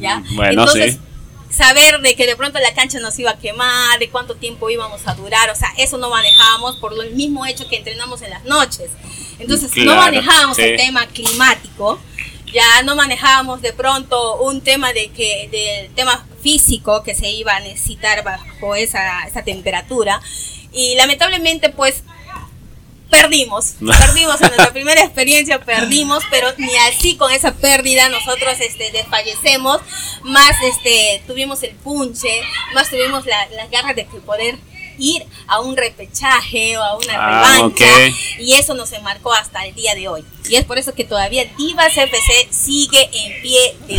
¿ya? 0.00 0.22
Bueno, 0.34 0.62
Entonces, 0.62 0.94
sí. 0.94 1.00
Saber 1.50 2.00
de 2.00 2.14
que 2.14 2.26
de 2.26 2.36
pronto 2.36 2.58
la 2.58 2.72
cancha 2.74 3.00
nos 3.00 3.18
iba 3.18 3.32
a 3.32 3.38
quemar, 3.38 3.98
de 3.98 4.08
cuánto 4.08 4.36
tiempo 4.36 4.70
íbamos 4.70 5.06
a 5.06 5.14
durar, 5.14 5.50
o 5.50 5.56
sea, 5.56 5.68
eso 5.76 5.98
no 5.98 6.08
manejábamos 6.10 6.76
por 6.76 6.92
el 7.04 7.14
mismo 7.14 7.44
hecho 7.44 7.68
que 7.68 7.76
entrenamos 7.76 8.22
en 8.22 8.30
las 8.30 8.44
noches. 8.44 8.90
Entonces, 9.38 9.70
no 9.76 9.96
manejábamos 9.96 10.56
sí. 10.56 10.62
el 10.62 10.76
tema 10.76 11.06
climático, 11.06 11.98
ya 12.52 12.82
no 12.82 12.96
manejábamos 12.96 13.62
de 13.62 13.72
pronto 13.72 14.40
un 14.42 14.60
tema 14.60 14.92
de 14.92 15.08
que 15.08 15.48
del 15.50 15.94
tema 15.94 16.26
físico 16.42 17.02
que 17.02 17.14
se 17.14 17.30
iba 17.30 17.56
a 17.56 17.60
necesitar 17.60 18.24
bajo 18.24 18.74
esa, 18.74 19.26
esa 19.26 19.42
temperatura 19.42 20.20
y 20.72 20.94
lamentablemente 20.96 21.70
pues 21.70 22.02
perdimos, 23.10 23.74
perdimos 23.98 24.40
en 24.40 24.46
nuestra 24.48 24.72
primera 24.72 25.02
experiencia, 25.02 25.60
perdimos, 25.60 26.22
pero 26.30 26.48
ni 26.58 26.74
así 26.76 27.16
con 27.16 27.30
esa 27.32 27.52
pérdida 27.54 28.08
nosotros 28.08 28.54
este, 28.60 28.90
desfallecemos, 28.92 29.80
más 30.22 30.52
este, 30.62 31.22
tuvimos 31.26 31.62
el 31.62 31.74
punche, 31.76 32.28
más 32.74 32.88
tuvimos 32.88 33.26
la- 33.26 33.48
las 33.56 33.70
ganas 33.70 33.94
de 33.96 34.06
que 34.06 34.18
poder 34.18 34.56
ir 35.02 35.24
a 35.46 35.60
un 35.60 35.78
repechaje 35.78 36.76
o 36.76 36.82
a 36.82 36.96
una 36.98 37.14
Ah, 37.16 37.54
revancha 37.54 37.86
y 38.38 38.52
eso 38.52 38.74
nos 38.74 38.92
enmarcó 38.92 39.32
hasta 39.32 39.64
el 39.64 39.74
día 39.74 39.94
de 39.94 40.08
hoy. 40.08 40.22
Y 40.48 40.56
es 40.56 40.64
por 40.66 40.76
eso 40.78 40.92
que 40.94 41.04
todavía 41.04 41.44
Divas 41.56 41.96
FC 41.96 42.48
sigue 42.50 43.08
en 43.12 43.40
pie 43.42 43.76
de. 43.88 43.94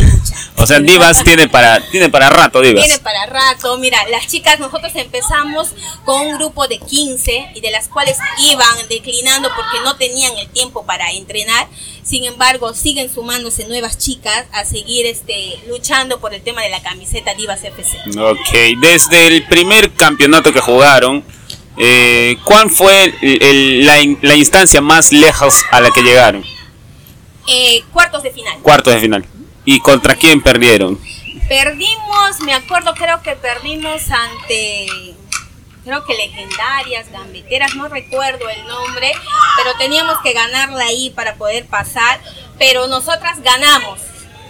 O 0.56 0.66
sea, 0.66 0.80
Divas 0.80 1.22
tiene 1.24 1.48
para, 1.48 1.80
tiene 1.90 2.08
para 2.08 2.30
rato, 2.30 2.60
Divas. 2.60 2.84
Tiene 2.84 2.98
para 3.00 3.26
rato. 3.26 3.76
Mira, 3.78 3.98
las 4.10 4.26
chicas, 4.26 4.58
nosotros 4.60 4.92
empezamos 4.94 5.68
con 6.04 6.26
un 6.26 6.38
grupo 6.38 6.66
de 6.68 6.78
15 6.78 7.52
y 7.54 7.60
de 7.60 7.70
las 7.70 7.88
cuales 7.88 8.16
iban 8.38 8.68
declinando 8.88 9.48
porque 9.56 9.78
no 9.84 9.96
tenían 9.96 10.36
el 10.38 10.48
tiempo 10.48 10.84
para 10.86 11.10
entrenar. 11.12 11.66
Sin 12.04 12.24
embargo, 12.24 12.74
siguen 12.74 13.12
sumándose 13.12 13.66
nuevas 13.66 13.96
chicas 13.98 14.46
a 14.52 14.64
seguir 14.64 15.06
este, 15.06 15.58
luchando 15.68 16.18
por 16.20 16.34
el 16.34 16.42
tema 16.42 16.62
de 16.62 16.68
la 16.70 16.82
camiseta 16.82 17.34
Divas 17.34 17.62
FC. 17.62 17.96
Ok, 18.18 18.80
desde 18.80 19.26
el 19.28 19.44
primer 19.46 19.92
campeonato 19.92 20.52
que 20.52 20.60
jugaron, 20.60 21.24
eh, 21.78 22.36
¿cuál 22.44 22.70
fue 22.70 23.14
el- 23.22 23.42
el- 23.42 23.86
la, 23.86 23.96
la 24.20 24.34
instancia 24.34 24.80
más 24.80 25.12
lejos 25.12 25.62
a 25.70 25.80
la 25.80 25.90
que 25.90 26.02
llegaron? 26.02 26.44
Eh, 27.48 27.82
cuartos 27.92 28.22
de 28.22 28.30
final. 28.30 28.58
Cuartos 28.62 28.94
de 28.94 29.00
final. 29.00 29.24
¿Y 29.64 29.80
contra 29.80 30.14
quién 30.16 30.40
perdieron? 30.42 30.98
Perdimos, 31.48 32.40
me 32.44 32.54
acuerdo, 32.54 32.94
creo 32.94 33.20
que 33.22 33.32
perdimos 33.32 34.02
ante, 34.10 35.14
creo 35.84 36.04
que 36.04 36.14
legendarias, 36.14 37.10
gambeteras, 37.12 37.74
no 37.74 37.88
recuerdo 37.88 38.48
el 38.48 38.66
nombre, 38.66 39.12
pero 39.56 39.70
teníamos 39.78 40.16
que 40.22 40.32
ganarla 40.32 40.84
ahí 40.84 41.10
para 41.10 41.34
poder 41.34 41.66
pasar, 41.66 42.20
pero 42.58 42.86
nosotras 42.86 43.42
ganamos. 43.42 44.00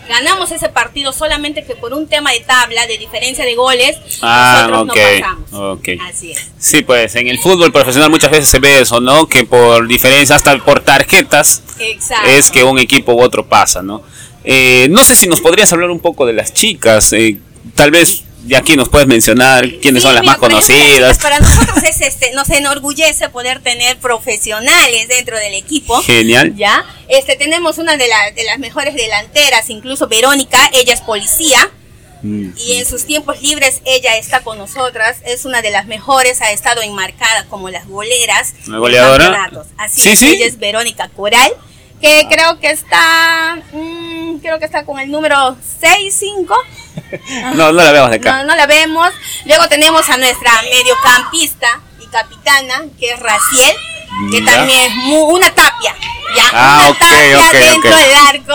Ganamos 0.08 0.50
ese 0.50 0.68
partido 0.68 1.12
solamente 1.12 1.64
que 1.64 1.76
por 1.76 1.94
un 1.94 2.08
tema 2.08 2.32
de 2.32 2.40
tabla, 2.40 2.86
de 2.88 2.98
diferencia 2.98 3.44
de 3.44 3.54
goles, 3.54 3.96
Ah, 4.20 4.66
nosotros 4.68 4.86
no 4.86 4.94
pasamos. 5.48 5.78
ok. 5.78 5.88
Así 6.08 6.32
es. 6.32 6.50
Sí, 6.58 6.82
pues 6.82 7.14
en 7.14 7.28
el 7.28 7.38
fútbol 7.38 7.72
profesional 7.72 8.10
muchas 8.10 8.30
veces 8.30 8.48
se 8.48 8.58
ve 8.58 8.80
eso, 8.80 9.00
¿no? 9.00 9.26
Que 9.26 9.44
por 9.44 9.86
diferencia, 9.86 10.34
hasta 10.36 10.58
por 10.58 10.80
tarjetas, 10.80 11.62
Exacto. 11.78 12.28
es 12.30 12.50
que 12.50 12.64
un 12.64 12.78
equipo 12.80 13.12
u 13.12 13.22
otro 13.22 13.46
pasa, 13.46 13.80
¿no? 13.82 14.02
Eh, 14.44 14.88
no 14.90 15.02
sé 15.04 15.14
si 15.16 15.26
nos 15.28 15.40
podrías 15.40 15.72
hablar 15.72 15.90
un 15.90 16.00
poco 16.00 16.26
de 16.26 16.32
las 16.32 16.52
chicas, 16.52 17.12
eh, 17.12 17.38
tal 17.74 17.90
vez 17.90 18.24
de 18.42 18.56
aquí 18.56 18.74
nos 18.76 18.88
puedes 18.88 19.06
mencionar 19.06 19.68
quiénes 19.80 20.02
Sí, 20.02 20.06
son 20.08 20.14
las 20.16 20.22
mira, 20.22 20.32
más 20.32 20.38
conocidas. 20.38 21.18
Para 21.18 21.38
nosotros 21.40 21.82
es 21.84 22.00
este, 22.00 22.32
nos 22.32 22.50
enorgullece 22.50 23.28
poder 23.28 23.60
tener 23.60 23.98
profesionales 23.98 25.06
dentro 25.08 25.38
del 25.38 25.54
equipo. 25.54 26.02
Genial. 26.02 26.54
Ya, 26.56 26.84
este 27.08 27.36
tenemos 27.36 27.78
una 27.78 27.96
de, 27.96 28.08
la- 28.08 28.32
de 28.34 28.42
las 28.44 28.58
mejores 28.58 28.94
delanteras, 28.96 29.70
incluso 29.70 30.08
Verónica, 30.08 30.58
ella 30.72 30.92
es 30.94 31.00
policía 31.00 31.70
Mm. 32.24 32.50
y 32.56 32.74
en 32.74 32.86
sus 32.86 33.04
tiempos 33.04 33.42
libres 33.42 33.80
ella 33.84 34.16
está 34.16 34.44
con 34.44 34.56
nosotras, 34.56 35.16
es 35.26 35.44
una 35.44 35.60
de 35.60 35.72
las 35.72 35.86
mejores, 35.86 36.40
ha 36.40 36.52
estado 36.52 36.80
enmarcada 36.80 37.46
como 37.48 37.68
las 37.68 37.88
goleras. 37.88 38.54
¿Una 38.68 38.76
de 38.76 38.80
goleadora? 38.80 39.50
Así 39.76 40.02
Sí, 40.02 40.08
es, 40.10 40.18
sí. 40.20 40.26
ella 40.28 40.46
es 40.46 40.56
Verónica 40.60 41.08
Coral, 41.08 41.52
que 42.02 42.26
creo 42.28 42.58
que 42.58 42.70
está, 42.70 43.56
mm, 43.72 44.38
creo 44.38 44.58
que 44.58 44.64
está 44.66 44.84
con 44.84 44.98
el 44.98 45.10
número 45.10 45.56
6, 45.80 46.14
5. 46.18 46.54
No, 47.54 47.72
no 47.72 47.82
la 47.82 47.92
vemos 47.92 48.10
de 48.10 48.16
acá. 48.16 48.38
No, 48.38 48.44
no 48.44 48.56
la 48.56 48.66
vemos. 48.66 49.08
Luego 49.46 49.68
tenemos 49.68 50.08
a 50.10 50.16
nuestra 50.18 50.50
mediocampista 50.62 51.80
y 52.00 52.06
capitana, 52.06 52.82
que 52.98 53.10
es 53.12 53.20
Raciel, 53.20 53.76
que 54.30 54.40
Ya. 54.42 54.52
también 54.52 54.80
es 54.80 54.92
una 55.12 55.54
tapia. 55.54 55.94
¿ya? 56.36 56.44
Ah, 56.52 56.88
una 56.88 56.98
tapia 56.98 57.52
dentro 57.60 57.96
del 57.96 58.14
arco. 58.14 58.54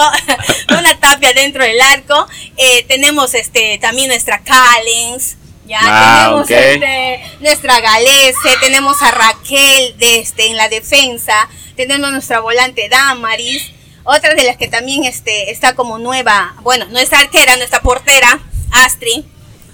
una 0.80 1.00
tapia 1.00 1.34
dentro 1.34 1.64
del 1.64 1.80
arco. 1.82 2.28
Eh, 2.58 2.84
tenemos 2.88 3.34
este 3.34 3.78
también 3.80 4.10
nuestra 4.10 4.40
Callens. 4.44 5.38
Ya 5.68 5.80
Ah, 5.84 6.44
tenemos 6.48 6.50
este, 6.50 7.38
nuestra 7.42 7.80
Galese, 7.82 8.58
tenemos 8.62 9.02
a 9.02 9.12
Raquel 9.12 9.98
de 9.98 10.20
este, 10.20 10.48
en 10.48 10.58
la 10.58 10.70
defensa, 10.70 11.50
tenemos 11.76 12.10
nuestra 12.12 12.40
volante 12.40 12.88
Damaris, 12.90 13.72
otra 14.04 14.34
de 14.34 14.44
las 14.44 14.58
que 14.58 14.68
también 14.68 15.04
este, 15.04 15.52
está 15.52 15.76
como 15.76 15.98
nueva, 15.98 16.56
bueno, 16.62 16.86
nuestra 16.86 17.20
arquera, 17.20 17.58
nuestra 17.58 17.82
portera, 17.82 18.40
Astri. 18.72 19.26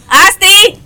¡Astri! 0.10 0.80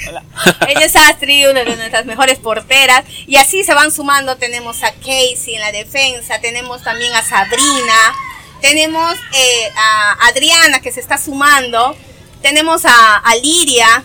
Ella 0.68 0.84
es 0.84 0.96
Astri, 0.96 1.46
una 1.46 1.64
de 1.64 1.76
nuestras 1.76 2.06
mejores 2.06 2.38
porteras. 2.38 3.04
Y 3.26 3.36
así 3.36 3.64
se 3.64 3.74
van 3.74 3.92
sumando. 3.92 4.36
Tenemos 4.36 4.82
a 4.82 4.92
Casey 4.92 5.54
en 5.54 5.60
la 5.60 5.72
defensa. 5.72 6.40
Tenemos 6.40 6.82
también 6.82 7.12
a 7.14 7.22
Sabrina. 7.22 8.14
Tenemos 8.60 9.14
eh, 9.32 9.70
a 9.76 10.28
Adriana 10.28 10.80
que 10.80 10.92
se 10.92 11.00
está 11.00 11.18
sumando. 11.18 11.96
Tenemos 12.42 12.84
a, 12.84 13.16
a 13.16 13.34
Liria. 13.36 14.04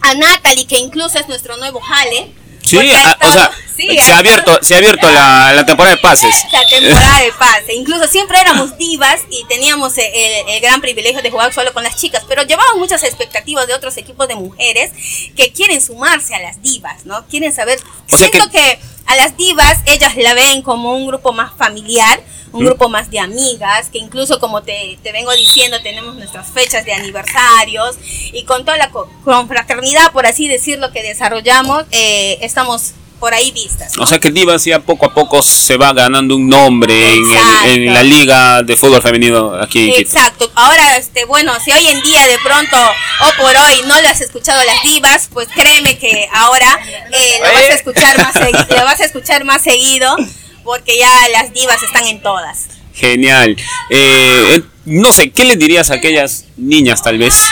A 0.00 0.14
Natalie, 0.14 0.66
que 0.66 0.78
incluso 0.78 1.18
es 1.18 1.28
nuestro 1.28 1.56
nuevo 1.56 1.80
jale. 1.80 2.32
Sí, 2.64 2.78
ah, 2.94 3.18
o 3.20 3.32
sea, 3.32 3.50
sí, 3.76 3.98
se 3.98 4.12
ha 4.12 4.18
abierto, 4.18 4.56
se 4.62 4.74
ha 4.74 4.78
abierto 4.78 5.10
la, 5.10 5.52
la 5.52 5.66
temporada 5.66 5.96
de 5.96 6.00
pases. 6.00 6.44
la 6.52 6.64
temporada 6.66 7.18
de 7.20 7.32
pase. 7.32 7.74
Incluso 7.74 8.06
siempre 8.06 8.40
éramos 8.40 8.78
divas 8.78 9.20
y 9.28 9.44
teníamos 9.48 9.98
el, 9.98 10.06
el 10.14 10.60
gran 10.60 10.80
privilegio 10.80 11.20
de 11.20 11.30
jugar 11.30 11.52
solo 11.52 11.72
con 11.72 11.82
las 11.82 11.96
chicas, 11.96 12.24
pero 12.28 12.44
llevamos 12.44 12.76
muchas 12.76 13.02
expectativas 13.02 13.66
de 13.66 13.74
otros 13.74 13.96
equipos 13.96 14.28
de 14.28 14.36
mujeres 14.36 14.92
que 15.36 15.52
quieren 15.52 15.80
sumarse 15.80 16.34
a 16.34 16.40
las 16.40 16.62
divas, 16.62 17.04
¿no? 17.06 17.26
Quieren 17.26 17.52
saber. 17.52 17.80
O 17.80 18.16
sea 18.16 18.18
Siento 18.18 18.50
que... 18.50 18.78
a 19.10 19.16
las 19.16 19.36
divas 19.36 19.78
ellas 19.86 20.16
la 20.16 20.34
ven 20.34 20.62
como 20.62 20.92
un 20.94 21.06
grupo 21.06 21.32
más 21.32 21.52
familiar, 21.56 22.22
un 22.52 22.64
grupo 22.64 22.88
más 22.88 23.10
de 23.10 23.18
amigas, 23.20 23.88
que 23.90 23.98
incluso 23.98 24.40
como 24.40 24.62
te, 24.62 24.98
te 25.02 25.12
vengo 25.12 25.32
diciendo, 25.34 25.80
tenemos 25.82 26.16
nuestras 26.16 26.48
fechas 26.48 26.84
de 26.84 26.92
aniversarios 26.92 27.96
y 28.32 28.44
con 28.44 28.64
toda 28.64 28.76
la 28.76 28.90
co- 28.90 29.08
confraternidad, 29.24 30.12
por 30.12 30.26
así 30.26 30.48
decirlo, 30.48 30.90
que 30.92 31.02
desarrollamos, 31.02 31.84
eh, 31.92 32.38
estamos 32.42 32.92
por 33.20 33.32
ahí 33.34 33.50
vistas. 33.52 33.96
¿no? 33.96 34.02
O 34.02 34.06
sea 34.06 34.18
que 34.18 34.30
Divas 34.32 34.64
ya 34.64 34.80
poco 34.80 35.06
a 35.06 35.14
poco 35.14 35.42
se 35.42 35.76
va 35.76 35.92
ganando 35.92 36.34
un 36.36 36.48
nombre 36.48 37.14
en, 37.14 37.22
el- 37.24 37.70
en 37.70 37.82
Exacto. 37.82 37.92
la 37.92 38.02
liga 38.02 38.62
de 38.62 38.76
fútbol 38.76 39.02
femenino 39.02 39.54
aquí 39.54 39.84
en 39.90 39.94
Quito. 39.94 40.00
Exacto. 40.00 40.50
Ahora, 40.54 40.96
este, 40.96 41.24
bueno, 41.26 41.52
si 41.64 41.70
hoy 41.70 41.86
en 41.86 42.00
día 42.02 42.26
de 42.26 42.38
pronto 42.38 42.76
o 42.78 43.42
por 43.42 43.54
hoy 43.56 43.82
no 43.86 44.00
le 44.00 44.08
has 44.08 44.20
escuchado 44.20 44.58
a 44.60 44.64
las 44.64 44.82
divas, 44.82 45.28
pues 45.32 45.46
créeme 45.54 45.98
que 45.98 46.26
ahora 46.32 46.80
eh, 47.12 47.38
lo 47.46 47.52
vas 47.52 47.70
a 47.70 47.74
escuchar 47.74 48.18
más 48.18 48.34
segui- 48.34 48.68
lo 48.78 48.84
vas 48.84 49.00
a 49.00 49.04
escuchar 49.04 49.44
más 49.44 49.62
seguido, 49.62 50.16
porque 50.64 50.98
ya 50.98 51.10
las 51.32 51.52
divas 51.52 51.82
están 51.82 52.06
en 52.06 52.22
todas. 52.22 52.66
Genial. 52.94 53.50
Eh, 53.90 54.54
eh, 54.56 54.62
no 54.86 55.12
sé, 55.12 55.30
¿qué 55.30 55.44
les 55.44 55.58
dirías 55.58 55.90
a 55.90 55.94
aquellas 55.94 56.46
niñas 56.56 57.02
tal 57.02 57.18
vez 57.18 57.44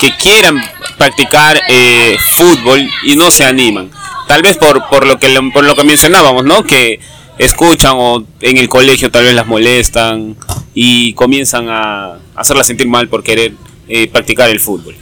que 0.00 0.14
quieran 0.16 0.60
practicar 0.98 1.60
eh, 1.68 2.16
fútbol 2.36 2.88
y 3.04 3.16
no 3.16 3.30
se 3.30 3.44
animan? 3.44 3.90
Tal 4.26 4.42
vez 4.42 4.56
por, 4.56 4.88
por, 4.88 5.06
lo 5.06 5.18
que, 5.18 5.28
por 5.52 5.64
lo 5.64 5.76
que 5.76 5.84
mencionábamos, 5.84 6.44
¿no? 6.44 6.64
Que 6.64 7.00
escuchan 7.38 7.92
o 7.96 8.24
en 8.40 8.56
el 8.56 8.68
colegio 8.68 9.10
tal 9.10 9.24
vez 9.24 9.34
las 9.34 9.46
molestan 9.46 10.36
y 10.74 11.12
comienzan 11.14 11.68
a 11.68 12.18
hacerlas 12.34 12.66
sentir 12.66 12.88
mal 12.88 13.08
por 13.08 13.22
querer 13.22 13.52
eh, 13.88 14.08
practicar 14.08 14.50
el 14.50 14.60
fútbol. 14.60 14.96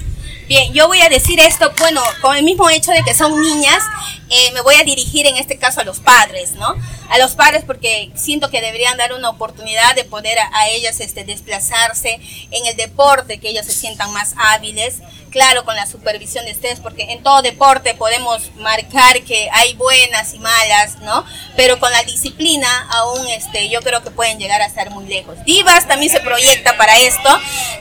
Bien, 0.46 0.74
yo 0.74 0.88
voy 0.88 1.00
a 1.00 1.08
decir 1.08 1.40
esto, 1.40 1.72
bueno, 1.78 2.02
con 2.20 2.36
el 2.36 2.44
mismo 2.44 2.68
hecho 2.68 2.90
de 2.90 3.02
que 3.02 3.14
son 3.14 3.40
niñas, 3.40 3.82
eh, 4.28 4.52
me 4.52 4.60
voy 4.60 4.74
a 4.74 4.84
dirigir 4.84 5.26
en 5.26 5.36
este 5.36 5.56
caso 5.56 5.80
a 5.80 5.84
los 5.84 6.00
padres, 6.00 6.52
¿no? 6.52 6.74
A 7.08 7.18
los 7.18 7.32
padres 7.32 7.64
porque 7.66 8.10
siento 8.14 8.50
que 8.50 8.60
deberían 8.60 8.98
dar 8.98 9.14
una 9.14 9.30
oportunidad 9.30 9.94
de 9.94 10.04
poder 10.04 10.38
a, 10.38 10.50
a 10.52 10.68
ellas 10.68 11.00
este, 11.00 11.24
desplazarse 11.24 12.20
en 12.50 12.66
el 12.66 12.76
deporte, 12.76 13.38
que 13.38 13.48
ellas 13.48 13.64
se 13.64 13.72
sientan 13.72 14.12
más 14.12 14.34
hábiles, 14.36 14.96
claro, 15.34 15.64
con 15.64 15.74
la 15.74 15.84
supervisión 15.86 16.44
de 16.44 16.52
ustedes, 16.52 16.78
porque 16.78 17.02
en 17.12 17.20
todo 17.24 17.42
deporte 17.42 17.92
podemos 17.94 18.54
marcar 18.54 19.20
que 19.24 19.48
hay 19.52 19.74
buenas 19.74 20.32
y 20.32 20.38
malas, 20.38 21.00
¿no? 21.00 21.24
Pero 21.56 21.80
con 21.80 21.90
la 21.90 22.04
disciplina 22.04 22.86
aún 22.92 23.26
este, 23.26 23.68
yo 23.68 23.80
creo 23.82 24.00
que 24.04 24.12
pueden 24.12 24.38
llegar 24.38 24.62
a 24.62 24.66
estar 24.66 24.90
muy 24.90 25.06
lejos. 25.06 25.36
Divas 25.44 25.88
también 25.88 26.12
se 26.12 26.20
proyecta 26.20 26.76
para 26.76 27.00
esto, 27.00 27.28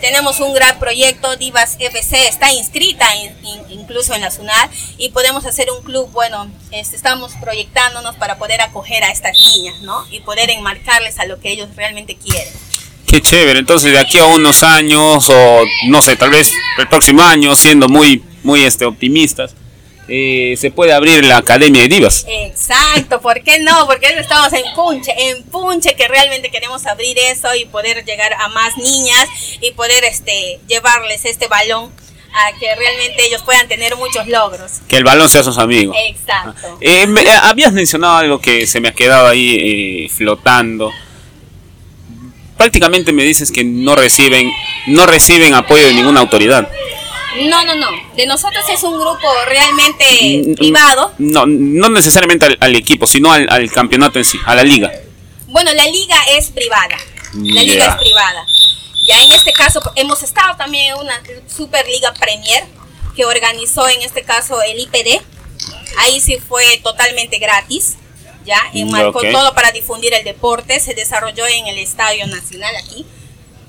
tenemos 0.01 0.39
un 0.39 0.53
gran 0.55 0.79
proyecto, 0.79 1.35
Divas 1.37 1.75
FC 1.79 2.27
está 2.27 2.51
inscrita 2.51 3.15
in- 3.15 3.37
in- 3.45 3.65
incluso 3.81 4.15
en 4.15 4.21
la 4.21 4.31
SUNAT 4.31 4.71
y 4.97 5.09
podemos 5.09 5.45
hacer 5.45 5.69
un 5.69 5.83
club, 5.83 6.09
bueno, 6.11 6.49
este, 6.71 6.95
estamos 6.95 7.33
proyectándonos 7.39 8.15
para 8.15 8.39
poder 8.39 8.61
acoger 8.61 9.03
a 9.03 9.11
estas 9.11 9.37
niñas, 9.37 9.79
¿no? 9.81 10.07
Y 10.09 10.21
poder 10.21 10.49
enmarcarles 10.49 11.19
a 11.19 11.25
lo 11.25 11.39
que 11.39 11.51
ellos 11.51 11.69
realmente 11.75 12.15
quieren. 12.17 12.51
Qué 13.13 13.21
chévere, 13.21 13.59
entonces 13.59 13.91
de 13.91 13.99
aquí 13.99 14.17
a 14.17 14.25
unos 14.25 14.63
años 14.63 15.29
o 15.29 15.63
no 15.85 16.01
sé, 16.01 16.15
tal 16.15 16.31
vez 16.31 16.51
el 16.79 16.87
próximo 16.87 17.21
año, 17.21 17.55
siendo 17.55 17.87
muy, 17.87 18.23
muy 18.41 18.63
este, 18.63 18.85
optimistas, 18.85 19.53
eh, 20.07 20.55
se 20.57 20.71
puede 20.71 20.93
abrir 20.93 21.23
la 21.23 21.37
Academia 21.37 21.83
de 21.83 21.89
Divas. 21.89 22.25
Exacto, 22.27 23.21
¿por 23.21 23.43
qué 23.43 23.59
no? 23.59 23.85
Porque 23.85 24.07
estamos 24.17 24.51
en 24.53 24.63
punche, 24.75 25.11
en 25.15 25.43
punche 25.43 25.93
que 25.95 26.07
realmente 26.07 26.49
queremos 26.49 26.87
abrir 26.87 27.15
eso 27.19 27.53
y 27.53 27.65
poder 27.65 28.03
llegar 28.03 28.33
a 28.33 28.47
más 28.47 28.75
niñas 28.77 29.29
y 29.61 29.69
poder 29.73 30.03
este 30.05 30.59
llevarles 30.67 31.23
este 31.25 31.47
balón 31.47 31.91
a 32.33 32.57
que 32.59 32.65
realmente 32.75 33.27
ellos 33.27 33.43
puedan 33.43 33.67
tener 33.67 33.95
muchos 33.95 34.27
logros. 34.27 34.81
Que 34.87 34.97
el 34.97 35.03
balón 35.03 35.29
sea 35.29 35.43
sus 35.43 35.59
amigos. 35.59 35.95
Exacto. 36.07 36.79
Eh, 36.81 37.05
me- 37.05 37.21
eh, 37.21 37.29
habías 37.43 37.73
mencionado 37.73 38.15
algo 38.17 38.41
que 38.41 38.65
se 38.65 38.81
me 38.81 38.87
ha 38.87 38.93
quedado 38.95 39.27
ahí 39.27 40.05
eh, 40.07 40.09
flotando. 40.09 40.91
Prácticamente 42.63 43.11
me 43.11 43.23
dices 43.25 43.51
que 43.51 43.65
no 43.65 43.93
reciben, 43.93 44.49
no 44.87 45.05
reciben 45.05 45.53
apoyo 45.53 45.85
de 45.85 45.93
ninguna 45.93 46.21
autoridad. 46.21 46.69
No, 47.41 47.65
no, 47.65 47.75
no. 47.75 47.89
De 48.15 48.25
nosotros 48.25 48.63
es 48.71 48.81
un 48.83 48.97
grupo 48.97 49.27
realmente 49.47 50.05
Mm, 50.47 50.55
privado. 50.55 51.11
No, 51.17 51.45
no 51.45 51.89
necesariamente 51.89 52.45
al, 52.45 52.57
al 52.61 52.73
equipo, 52.77 53.05
sino 53.05 53.33
al, 53.33 53.47
al 53.49 53.69
campeonato 53.69 54.17
en 54.17 54.23
sí, 54.23 54.39
a 54.45 54.55
la 54.55 54.63
liga. 54.63 54.89
Bueno, 55.47 55.73
la 55.73 55.85
liga 55.87 56.15
es 56.37 56.51
privada. 56.51 56.95
La 57.33 57.63
liga 57.63 57.85
es 57.85 57.95
privada. 57.95 58.45
Ya 59.05 59.21
en 59.21 59.31
este 59.33 59.51
caso 59.51 59.81
hemos 59.95 60.23
estado 60.23 60.55
también 60.55 60.93
en 60.93 60.99
una 61.01 61.21
Superliga 61.53 62.13
Premier 62.13 62.63
que 63.13 63.25
organizó 63.25 63.89
en 63.89 64.03
este 64.03 64.23
caso 64.23 64.61
el 64.61 64.79
IPD. 64.79 65.21
Ahí 65.97 66.21
sí 66.21 66.37
fue 66.37 66.79
totalmente 66.81 67.39
gratis. 67.39 67.97
Ya, 68.45 68.61
enmarcó 68.73 69.19
Ok. 69.19 69.31
todo 69.31 69.53
para 69.53 69.71
difundir 69.71 70.13
el 70.13 70.23
deporte. 70.23 70.79
Se 70.79 70.93
desarrolló 70.93 71.47
en 71.47 71.67
el 71.67 71.77
Estadio 71.77 72.27
Nacional 72.27 72.75
aquí. 72.75 73.05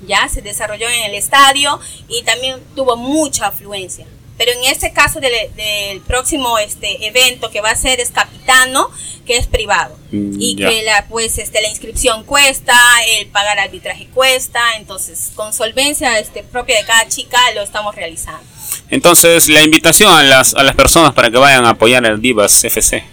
Ya, 0.05 0.27
se 0.29 0.41
desarrolló 0.41 0.87
en 0.89 1.03
el 1.03 1.15
estadio 1.15 1.79
y 2.07 2.23
también 2.23 2.61
tuvo 2.75 2.95
mucha 2.95 3.47
afluencia. 3.47 4.05
Pero 4.37 4.51
en 4.51 4.65
este 4.65 4.91
caso 4.91 5.19
del, 5.21 5.31
del 5.55 6.01
próximo 6.01 6.59
este 6.59 7.07
evento 7.07 7.49
que 7.49 7.61
va 7.61 7.71
a 7.71 7.75
ser 7.75 8.01
es 8.01 8.11
Capitano, 8.11 8.89
que 9.25 9.37
es 9.37 9.47
privado. 9.47 9.97
Mm, 10.11 10.35
y 10.39 10.55
que 10.57 10.83
la 10.83 11.05
pues 11.07 11.37
este 11.37 11.61
la 11.61 11.69
inscripción 11.69 12.25
cuesta, 12.25 12.77
el 13.17 13.27
pagar 13.27 13.57
arbitraje 13.59 14.07
cuesta, 14.13 14.59
entonces 14.77 15.31
con 15.35 15.53
solvencia 15.53 16.19
este 16.19 16.43
propia 16.43 16.77
de 16.77 16.85
cada 16.85 17.07
chica 17.07 17.39
lo 17.55 17.61
estamos 17.61 17.95
realizando. 17.95 18.43
Entonces, 18.89 19.47
la 19.47 19.63
invitación 19.63 20.11
a 20.13 20.21
las, 20.23 20.53
a 20.53 20.61
las 20.63 20.75
personas 20.75 21.13
para 21.13 21.31
que 21.31 21.37
vayan 21.37 21.65
a 21.65 21.69
apoyar 21.71 22.05
al 22.05 22.21
Divas 22.21 22.63
FC. 22.63 23.03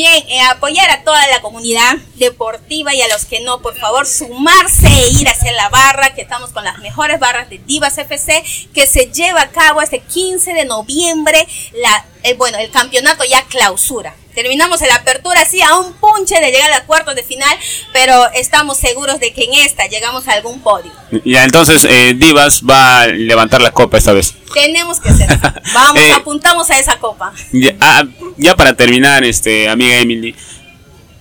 Bien, 0.00 0.24
eh, 0.28 0.40
apoyar 0.42 0.88
a 0.90 1.02
toda 1.02 1.26
la 1.26 1.40
comunidad 1.40 1.96
deportiva 2.14 2.94
y 2.94 3.02
a 3.02 3.08
los 3.08 3.24
que 3.24 3.40
no, 3.40 3.60
por 3.60 3.76
favor, 3.76 4.06
sumarse 4.06 4.86
e 4.86 5.08
ir 5.08 5.28
hacia 5.28 5.50
la 5.50 5.68
barra, 5.70 6.14
que 6.14 6.22
estamos 6.22 6.50
con 6.50 6.62
las 6.62 6.78
mejores 6.78 7.18
barras 7.18 7.50
de 7.50 7.58
Divas 7.58 7.98
FC, 7.98 8.44
que 8.72 8.86
se 8.86 9.06
lleva 9.06 9.42
a 9.42 9.50
cabo 9.50 9.82
este 9.82 9.98
15 9.98 10.54
de 10.54 10.66
noviembre, 10.66 11.44
la, 11.72 12.06
eh, 12.22 12.34
bueno, 12.34 12.58
el 12.58 12.70
campeonato 12.70 13.24
ya 13.24 13.42
clausura. 13.46 14.14
Terminamos 14.38 14.80
la 14.82 14.94
apertura 14.94 15.42
así 15.42 15.60
a 15.62 15.74
un 15.74 15.94
punche 15.94 16.40
de 16.40 16.52
llegar 16.52 16.70
a 16.70 16.84
cuartos 16.84 17.16
de 17.16 17.24
final, 17.24 17.58
pero 17.92 18.30
estamos 18.34 18.78
seguros 18.78 19.18
de 19.18 19.32
que 19.32 19.42
en 19.42 19.54
esta 19.54 19.88
llegamos 19.88 20.28
a 20.28 20.34
algún 20.34 20.60
podio. 20.60 20.92
Ya, 21.24 21.42
entonces 21.42 21.84
eh, 21.90 22.14
Divas 22.14 22.62
va 22.62 23.00
a 23.00 23.06
levantar 23.08 23.60
la 23.60 23.72
copa 23.72 23.98
esta 23.98 24.12
vez. 24.12 24.36
Tenemos 24.54 25.00
que 25.00 25.08
hacer. 25.08 25.28
Vamos, 25.74 26.00
Eh, 26.00 26.12
apuntamos 26.12 26.70
a 26.70 26.78
esa 26.78 27.00
copa. 27.00 27.32
Ya, 27.50 27.74
ah, 27.80 28.04
ya 28.36 28.54
para 28.54 28.74
terminar, 28.74 29.24
este, 29.24 29.68
amiga 29.68 29.98
Emily, 29.98 30.36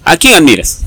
¿a 0.03 0.15
quién 0.17 0.35
admiras 0.35 0.81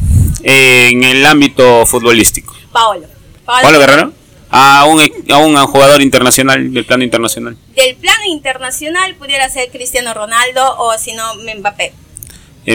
en 0.45 1.03
el 1.03 1.27
ámbito 1.27 1.85
futbolístico? 1.85 2.55
Paolo. 2.71 3.09
Paolo. 3.45 3.63
¿Pablo 3.63 3.79
Guerrero? 3.81 4.13
A 4.51 4.85
un, 4.85 5.03
a 5.33 5.39
un 5.39 5.57
jugador 5.67 6.01
internacional, 6.01 6.73
del 6.73 6.85
plano 6.85 7.03
internacional. 7.03 7.57
Del 7.75 7.97
plano 7.97 8.23
internacional 8.29 9.17
pudiera 9.17 9.49
ser 9.49 9.69
Cristiano 9.73 10.15
Ronaldo 10.15 10.77
o 10.79 10.97
si 10.97 11.13
no 11.15 11.25
Mbappé. 11.35 11.93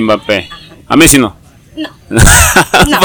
Mbappé. 0.02 0.50
A 0.88 0.96
Messi 0.96 1.18
no. 1.18 1.36
No. 1.76 1.90
No. 2.88 3.00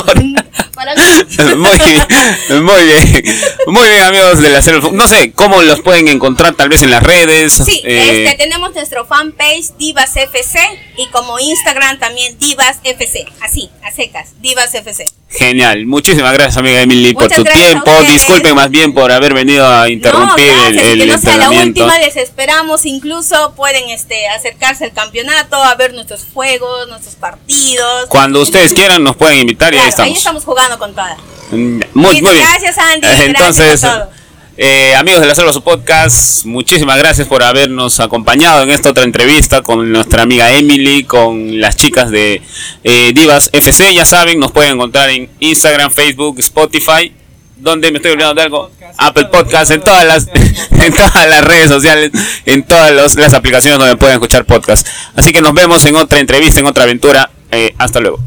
Para 0.75 0.95
mí. 0.95 1.03
muy 1.57 1.79
bien, 1.79 2.65
muy 2.65 2.85
bien, 2.85 3.25
muy 3.67 3.89
bien 3.89 4.03
amigos 4.03 4.41
de 4.41 4.51
la 4.51 4.63
Selva. 4.63 4.91
No 4.93 5.07
sé 5.07 5.33
cómo 5.33 5.63
los 5.63 5.81
pueden 5.81 6.09
encontrar, 6.09 6.55
tal 6.55 6.69
vez 6.69 6.83
en 6.83 6.91
las 6.91 7.03
redes. 7.03 7.53
Sí, 7.53 7.81
eh, 7.85 8.25
este, 8.25 8.37
tenemos 8.39 8.75
nuestro 8.75 9.07
fanpage 9.07 9.77
Divas 9.79 10.17
FC 10.17 10.59
y 10.97 11.07
como 11.09 11.39
Instagram 11.39 11.99
también 11.99 12.39
Divas 12.39 12.79
FC. 12.83 13.27
Así, 13.41 13.71
a 13.83 13.91
secas, 13.91 14.35
Divas 14.41 14.75
FC. 14.75 15.05
Genial, 15.33 15.87
muchísimas 15.87 16.33
gracias 16.33 16.57
amiga 16.57 16.83
Emily 16.83 17.15
por 17.15 17.29
tu 17.29 17.43
a 17.43 17.45
tiempo. 17.45 17.93
Disculpen 18.11 18.55
más 18.57 18.69
bien 18.69 18.93
por 18.93 19.13
haber 19.13 19.33
venido 19.33 19.65
a 19.65 19.89
interrumpir 19.89 20.45
no, 20.47 20.67
el, 20.67 20.75
gracias, 20.75 20.93
el 20.93 20.99
que 20.99 21.07
no 21.07 21.19
sea 21.19 21.37
la 21.37 21.51
última, 21.51 21.99
les 21.99 22.17
esperamos. 22.17 22.85
Incluso 22.85 23.55
pueden 23.55 23.91
este, 23.91 24.27
acercarse 24.29 24.87
al 24.87 24.93
campeonato, 24.93 25.63
a 25.63 25.75
ver 25.77 25.95
nuestros 25.95 26.27
juegos, 26.35 26.89
nuestros 26.89 27.15
partidos. 27.15 28.07
Cuando 28.09 28.41
ustedes 28.41 28.75
quieran 28.75 29.05
nos 29.05 29.15
pueden 29.15 29.39
invitar 29.39 29.73
y 29.73 29.79
ahí 29.79 29.89
estamos. 29.89 30.11
ahí 30.11 30.19
estamos 30.19 30.45
jugando 30.45 30.79
con 30.81 30.93
todas. 30.95 31.17
Mm, 31.53 31.81
Muy, 31.95 32.23
muy 32.23 32.33
bien. 32.33 32.35
Gracias, 32.35 32.79
Andy. 32.79 33.07
Eh, 33.07 33.11
Gracias 33.29 33.29
Entonces, 33.29 33.81
por 33.83 33.91
todo. 33.91 34.20
Eh, 34.63 34.95
amigos 34.95 35.23
de 35.23 35.27
la 35.27 35.35
Selva 35.35 35.55
su 35.55 35.63
podcast, 35.63 36.45
muchísimas 36.45 36.99
gracias 36.99 37.27
por 37.27 37.43
habernos 37.43 37.99
acompañado 37.99 38.63
en 38.63 38.69
esta 38.69 38.91
otra 38.91 39.05
entrevista 39.05 39.63
con 39.63 39.91
nuestra 39.91 40.21
amiga 40.21 40.53
Emily, 40.53 41.05
con 41.05 41.59
las 41.59 41.77
chicas 41.77 42.11
de 42.11 42.43
eh, 42.85 43.13
Divas 43.15 43.49
FC. 43.55 43.95
Ya 43.95 44.05
saben, 44.05 44.39
nos 44.39 44.53
pueden 44.53 44.75
encontrar 44.75 45.09
en 45.09 45.31
Instagram, 45.41 45.91
Facebook, 45.91 46.41
Spotify. 46.41 47.11
donde 47.57 47.91
me 47.91 47.97
estoy 47.97 48.13
olvidando 48.13 48.35
de 48.35 48.43
algo? 48.43 48.71
Apple 48.99 49.29
Podcast, 49.33 49.71
en 49.71 49.81
todas 49.81 50.05
las, 50.05 50.29
en 50.73 50.93
todas 50.93 51.27
las 51.27 51.43
redes 51.43 51.71
sociales, 51.71 52.11
en 52.45 52.63
todas 52.63 53.17
las 53.17 53.33
aplicaciones 53.33 53.79
donde 53.79 53.97
pueden 53.97 54.17
escuchar 54.17 54.45
podcast. 54.45 54.87
Así 55.15 55.33
que 55.33 55.41
nos 55.41 55.55
vemos 55.55 55.83
en 55.87 55.97
otra 55.97 56.19
entrevista, 56.19 56.61
en 56.61 56.67
otra 56.67 56.85
aventura. 56.85 57.31
Eh, 57.51 57.75
hasta 57.79 58.01
luego. 58.01 58.21